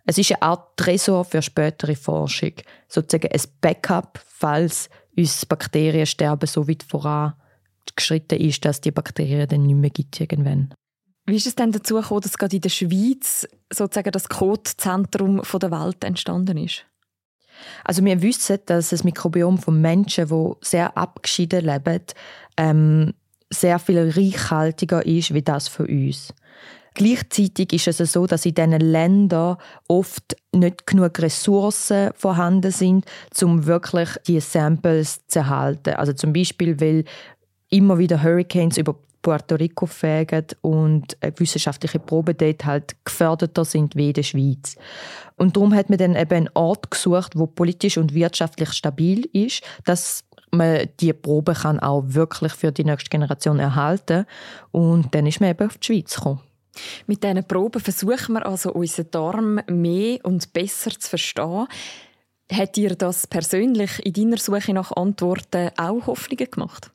Es 0.06 0.18
ist 0.18 0.32
eine 0.32 0.42
Art 0.42 0.78
Tresor 0.78 1.26
für 1.26 1.42
spätere 1.42 1.96
Forschung, 1.96 2.54
sozusagen 2.88 3.32
ein 3.32 3.42
Backup, 3.62 4.20
falls 4.26 4.90
uns 5.18 5.46
Bakteriensterben 5.46 6.48
so 6.48 6.68
weit 6.68 6.84
vorangeschritten 7.98 8.40
ist, 8.40 8.64
dass 8.66 8.82
die 8.82 8.92
Bakterien 8.92 9.48
dann 9.48 9.64
nicht 9.64 9.76
mehr 9.76 9.90
gibt 9.90 10.20
irgendwann. 10.20 10.74
Wie 11.26 11.36
ist 11.36 11.48
es 11.48 11.56
denn 11.56 11.72
dazu 11.72 11.96
gekommen, 11.96 12.22
dass 12.22 12.38
gerade 12.38 12.56
in 12.56 12.62
der 12.62 12.70
Schweiz 12.70 13.48
sozusagen 13.72 14.12
das 14.12 14.30
Kotzentrum 14.30 15.42
der 15.62 15.72
Welt 15.72 16.04
entstanden 16.04 16.58
ist? 16.58 16.86
Also 17.84 18.06
wir 18.06 18.22
wissen, 18.22 18.60
dass 18.66 18.90
das 18.90 19.04
Mikrobiom 19.04 19.58
von 19.58 19.82
Menschen, 19.82 20.28
die 20.30 20.52
sehr 20.62 20.96
abgeschieden 20.96 21.66
leben, 21.66 22.04
ähm, 22.56 23.14
sehr 23.50 23.80
viel 23.80 24.12
reichhaltiger 24.12 25.06
ist 25.06 25.34
wie 25.34 25.42
das 25.42 25.68
von 25.68 25.88
uns. 25.88 26.34
Gleichzeitig 26.94 27.74
ist 27.74 28.00
es 28.00 28.12
so, 28.12 28.26
dass 28.26 28.46
in 28.46 28.56
diesen 28.56 28.80
Ländern 28.80 29.58
oft 29.88 30.36
nicht 30.52 30.88
genug 30.88 31.20
Ressourcen 31.20 32.10
vorhanden 32.16 32.72
sind, 32.72 33.06
um 33.42 33.68
wirklich 33.68 34.10
die 34.26 34.40
Samples 34.40 35.20
zu 35.28 35.40
erhalten. 35.40 35.94
Also 35.94 36.14
zum 36.14 36.34
Beispiel, 36.34 36.80
weil 36.82 37.04
immer 37.70 37.98
wieder 37.98 38.22
Hurricanes 38.22 38.78
über 38.78 38.96
Puerto 39.22 39.56
Rico 39.56 39.86
fegen 39.86 40.46
und 40.62 41.18
wissenschaftliche 41.36 42.00
Proben 42.00 42.38
dort 42.38 42.64
halt 42.66 42.96
geförderter 43.04 43.66
sind 43.66 43.96
wie 43.96 44.08
in 44.08 44.14
der 44.14 44.24
Schweiz. 44.24 44.78
Und 45.36 45.58
darum 45.58 45.74
hat 45.74 45.90
man 45.90 45.98
dann 45.98 46.16
eben 46.16 46.34
einen 46.34 46.50
Ort 46.54 46.92
gesucht, 46.92 47.34
wo 47.36 47.46
politisch 47.46 47.98
und 47.98 48.14
wirtschaftlich 48.14 48.72
stabil 48.72 49.28
ist, 49.34 49.64
dass 49.84 50.24
man 50.52 50.88
die 51.02 51.12
Probe 51.12 51.54
kann 51.54 51.80
auch 51.80 52.04
wirklich 52.08 52.54
für 52.54 52.72
die 52.72 52.86
nächste 52.86 53.10
Generation 53.10 53.60
erhalten 53.60 54.26
und 54.72 55.14
dann 55.14 55.28
ist 55.28 55.42
man 55.42 55.50
eben 55.50 55.68
auf 55.68 55.78
die 55.78 55.86
Schweiz 55.86 56.16
gekommen. 56.16 56.40
Mit 57.06 57.24
diesen 57.24 57.44
Proben 57.46 57.82
versuchen 57.82 58.34
wir 58.34 58.46
also, 58.46 58.72
unseren 58.72 59.12
Darm 59.12 59.60
mehr 59.68 60.20
und 60.24 60.54
besser 60.54 60.92
zu 60.92 61.10
verstehen. 61.10 61.68
Hat 62.52 62.76
dir 62.76 62.96
das 62.96 63.28
persönlich 63.28 64.06
in 64.06 64.14
deiner 64.14 64.38
Suche 64.38 64.74
nach 64.74 64.92
Antworten 64.94 65.72
auch 65.76 66.08
Hoffnungen 66.08 66.50
gemacht? 66.50 66.92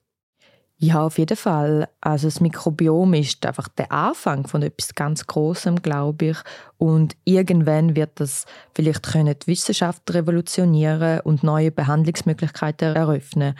Ja, 0.84 1.04
auf 1.06 1.16
jeden 1.16 1.36
Fall. 1.36 1.88
Also 2.00 2.26
das 2.26 2.40
Mikrobiom 2.40 3.14
ist 3.14 3.46
einfach 3.46 3.68
der 3.68 3.92
Anfang 3.92 4.48
von 4.48 4.62
etwas 4.62 4.96
ganz 4.96 5.24
Großem, 5.28 5.80
glaube 5.80 6.30
ich. 6.30 6.36
Und 6.76 7.14
irgendwann 7.22 7.94
wird 7.94 8.18
das 8.18 8.46
vielleicht 8.74 9.04
können 9.04 9.36
die 9.40 9.46
Wissenschaft 9.46 10.02
revolutionieren 10.12 11.20
und 11.20 11.44
neue 11.44 11.70
Behandlungsmöglichkeiten 11.70 12.96
eröffnen. 12.96 13.54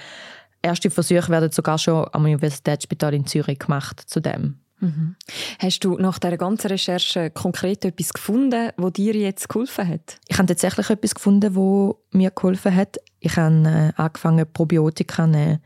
Erste 0.63 0.91
Versuche 0.91 1.29
werden 1.29 1.53
sogar 1.53 1.79
schon 1.79 2.09
am 2.11 2.25
Universitätsspital 2.25 3.15
in 3.15 3.25
Zürich 3.25 3.61
gemacht 3.61 4.03
zu 4.05 4.19
dem. 4.19 4.59
Mhm. 4.81 5.15
Hast 5.61 5.85
du 5.85 5.97
nach 5.99 6.19
dieser 6.19 6.37
ganzen 6.37 6.67
Recherche 6.67 7.31
konkret 7.31 7.85
etwas 7.85 8.13
gefunden, 8.13 8.71
wo 8.77 8.91
dir 8.91 9.15
jetzt 9.15 9.49
geholfen 9.49 9.87
hat? 9.87 10.19
Ich 10.27 10.39
habe 10.39 10.49
tatsächlich 10.49 10.91
etwas 10.91 11.15
gefunden, 11.15 11.55
wo 11.55 12.01
mir 12.11 12.33
geholfen 12.33 12.75
hat. 12.75 12.97
Ich 13.21 13.37
habe 13.37 13.93
äh, 13.97 14.03
angefangen, 14.03 14.45
Probiotika 14.53 15.23
zu 15.23 15.31
nehmen. 15.31 15.61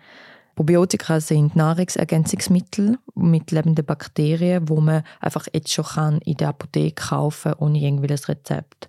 Probiotika 0.56 1.20
sind 1.20 1.54
Nahrungsergänzungsmittel 1.54 2.98
mit 3.14 3.50
lebenden 3.50 3.84
Bakterien, 3.84 4.70
wo 4.70 4.80
man 4.80 5.02
einfach 5.20 5.46
jetzt 5.52 5.70
schon 5.70 5.84
kann 5.84 6.18
in 6.22 6.38
der 6.38 6.48
Apotheke 6.48 6.94
kaufen 6.94 7.52
ohne 7.58 7.78
irgendwelches 7.78 8.28
Rezept. 8.28 8.88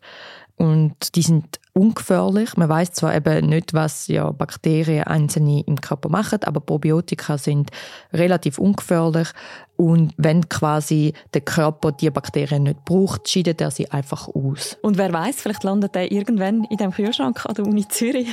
Und 0.55 1.15
die 1.15 1.21
sind 1.21 1.59
ungefährlich. 1.73 2.55
Man 2.55 2.69
weiß 2.69 2.93
zwar 2.93 3.13
eben 3.13 3.49
nicht, 3.49 3.73
was 3.73 4.07
ja 4.07 4.31
Bakterien 4.31 5.03
einzelne 5.03 5.61
im 5.67 5.79
Körper 5.79 6.07
machen, 6.07 6.39
aber 6.45 6.61
Probiotika 6.61 7.37
sind 7.37 7.69
relativ 8.13 8.57
ungefährlich. 8.57 9.27
Und 9.75 10.13
wenn 10.15 10.47
quasi 10.47 11.13
der 11.33 11.41
Körper 11.41 11.91
die 11.91 12.09
Bakterien 12.09 12.63
nicht 12.63 12.85
braucht, 12.85 13.29
scheidet 13.29 13.59
er 13.59 13.71
sie 13.71 13.91
einfach 13.91 14.29
aus. 14.29 14.77
Und 14.81 14.97
wer 14.97 15.11
weiß, 15.11 15.35
vielleicht 15.35 15.65
landet 15.65 15.97
er 15.97 16.11
irgendwann 16.11 16.63
in 16.63 16.77
dem 16.77 16.91
Kühlschrank 16.91 17.45
an 17.45 17.53
der 17.53 17.65
Uni 17.65 17.85
Zürich. 17.89 18.29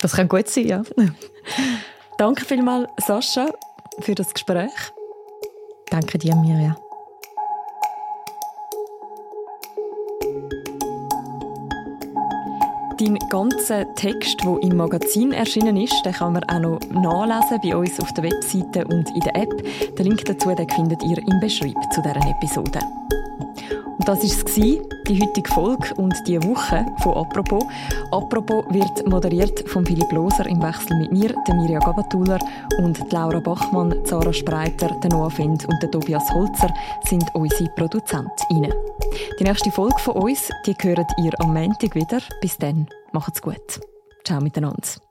Das 0.00 0.12
kann 0.12 0.28
gut 0.28 0.48
sein, 0.48 0.66
ja. 0.66 0.82
Danke 2.16 2.44
vielmals, 2.44 2.88
Sascha, 2.98 3.48
für 4.00 4.14
das 4.14 4.32
Gespräch. 4.32 4.70
Danke 5.90 6.16
dir, 6.18 6.36
Mirja. 6.36 6.76
Dein 13.00 13.18
ganzen 13.28 13.84
Text, 13.96 14.36
der 14.44 14.58
im 14.62 14.76
Magazin 14.76 15.32
erschienen 15.32 15.76
ist, 15.76 16.00
den 16.04 16.12
kann 16.12 16.34
man 16.34 16.44
auch 16.44 16.60
noch 16.60 17.26
nachlesen 17.26 17.60
bei 17.60 17.76
uns 17.76 17.98
auf 17.98 18.12
der 18.14 18.24
Webseite 18.24 18.84
und 18.86 19.10
in 19.10 19.20
der 19.20 19.34
App. 19.34 19.96
Den 19.96 20.06
Link 20.06 20.24
dazu 20.24 20.54
den 20.54 20.68
findet 20.70 21.02
ihr 21.02 21.18
im 21.18 21.40
Beschreib 21.40 21.74
zu 21.92 22.00
dieser 22.00 22.16
Episode. 22.16 23.03
Und 23.98 24.08
das 24.08 24.18
war 24.18 24.24
es, 24.24 24.44
die 24.54 25.20
heutige 25.20 25.48
Folge 25.52 25.94
und 25.96 26.14
die 26.26 26.42
Woche 26.42 26.84
von 27.02 27.14
«Apropos». 27.14 27.64
«Apropos» 28.10 28.64
wird 28.70 29.06
moderiert 29.06 29.68
von 29.68 29.84
Philipp 29.86 30.10
Loser 30.12 30.46
im 30.46 30.62
Wechsel 30.62 30.96
mit 30.98 31.12
mir, 31.12 31.34
der 31.46 31.54
Mirja 31.54 31.78
Gabatuller 31.78 32.38
und 32.78 33.12
Laura 33.12 33.40
Bachmann, 33.40 33.94
Zara 34.04 34.32
Spreiter, 34.32 34.90
der 35.02 35.10
Noah 35.10 35.30
Fend 35.30 35.64
und 35.66 35.82
der 35.82 35.90
Tobias 35.90 36.32
Holzer 36.32 36.72
sind 37.04 37.24
unsere 37.34 37.68
ProduzentInnen. 37.76 38.72
Die 39.38 39.44
nächste 39.44 39.70
Folge 39.70 39.98
von 39.98 40.14
uns, 40.14 40.50
die 40.66 40.74
hören 40.80 41.06
ihr 41.22 41.32
am 41.40 41.52
Montag 41.54 41.94
wieder. 41.94 42.20
Bis 42.40 42.56
dann, 42.58 42.88
macht's 43.12 43.40
gut. 43.40 43.80
Ciao 44.24 44.40
miteinander. 44.40 45.03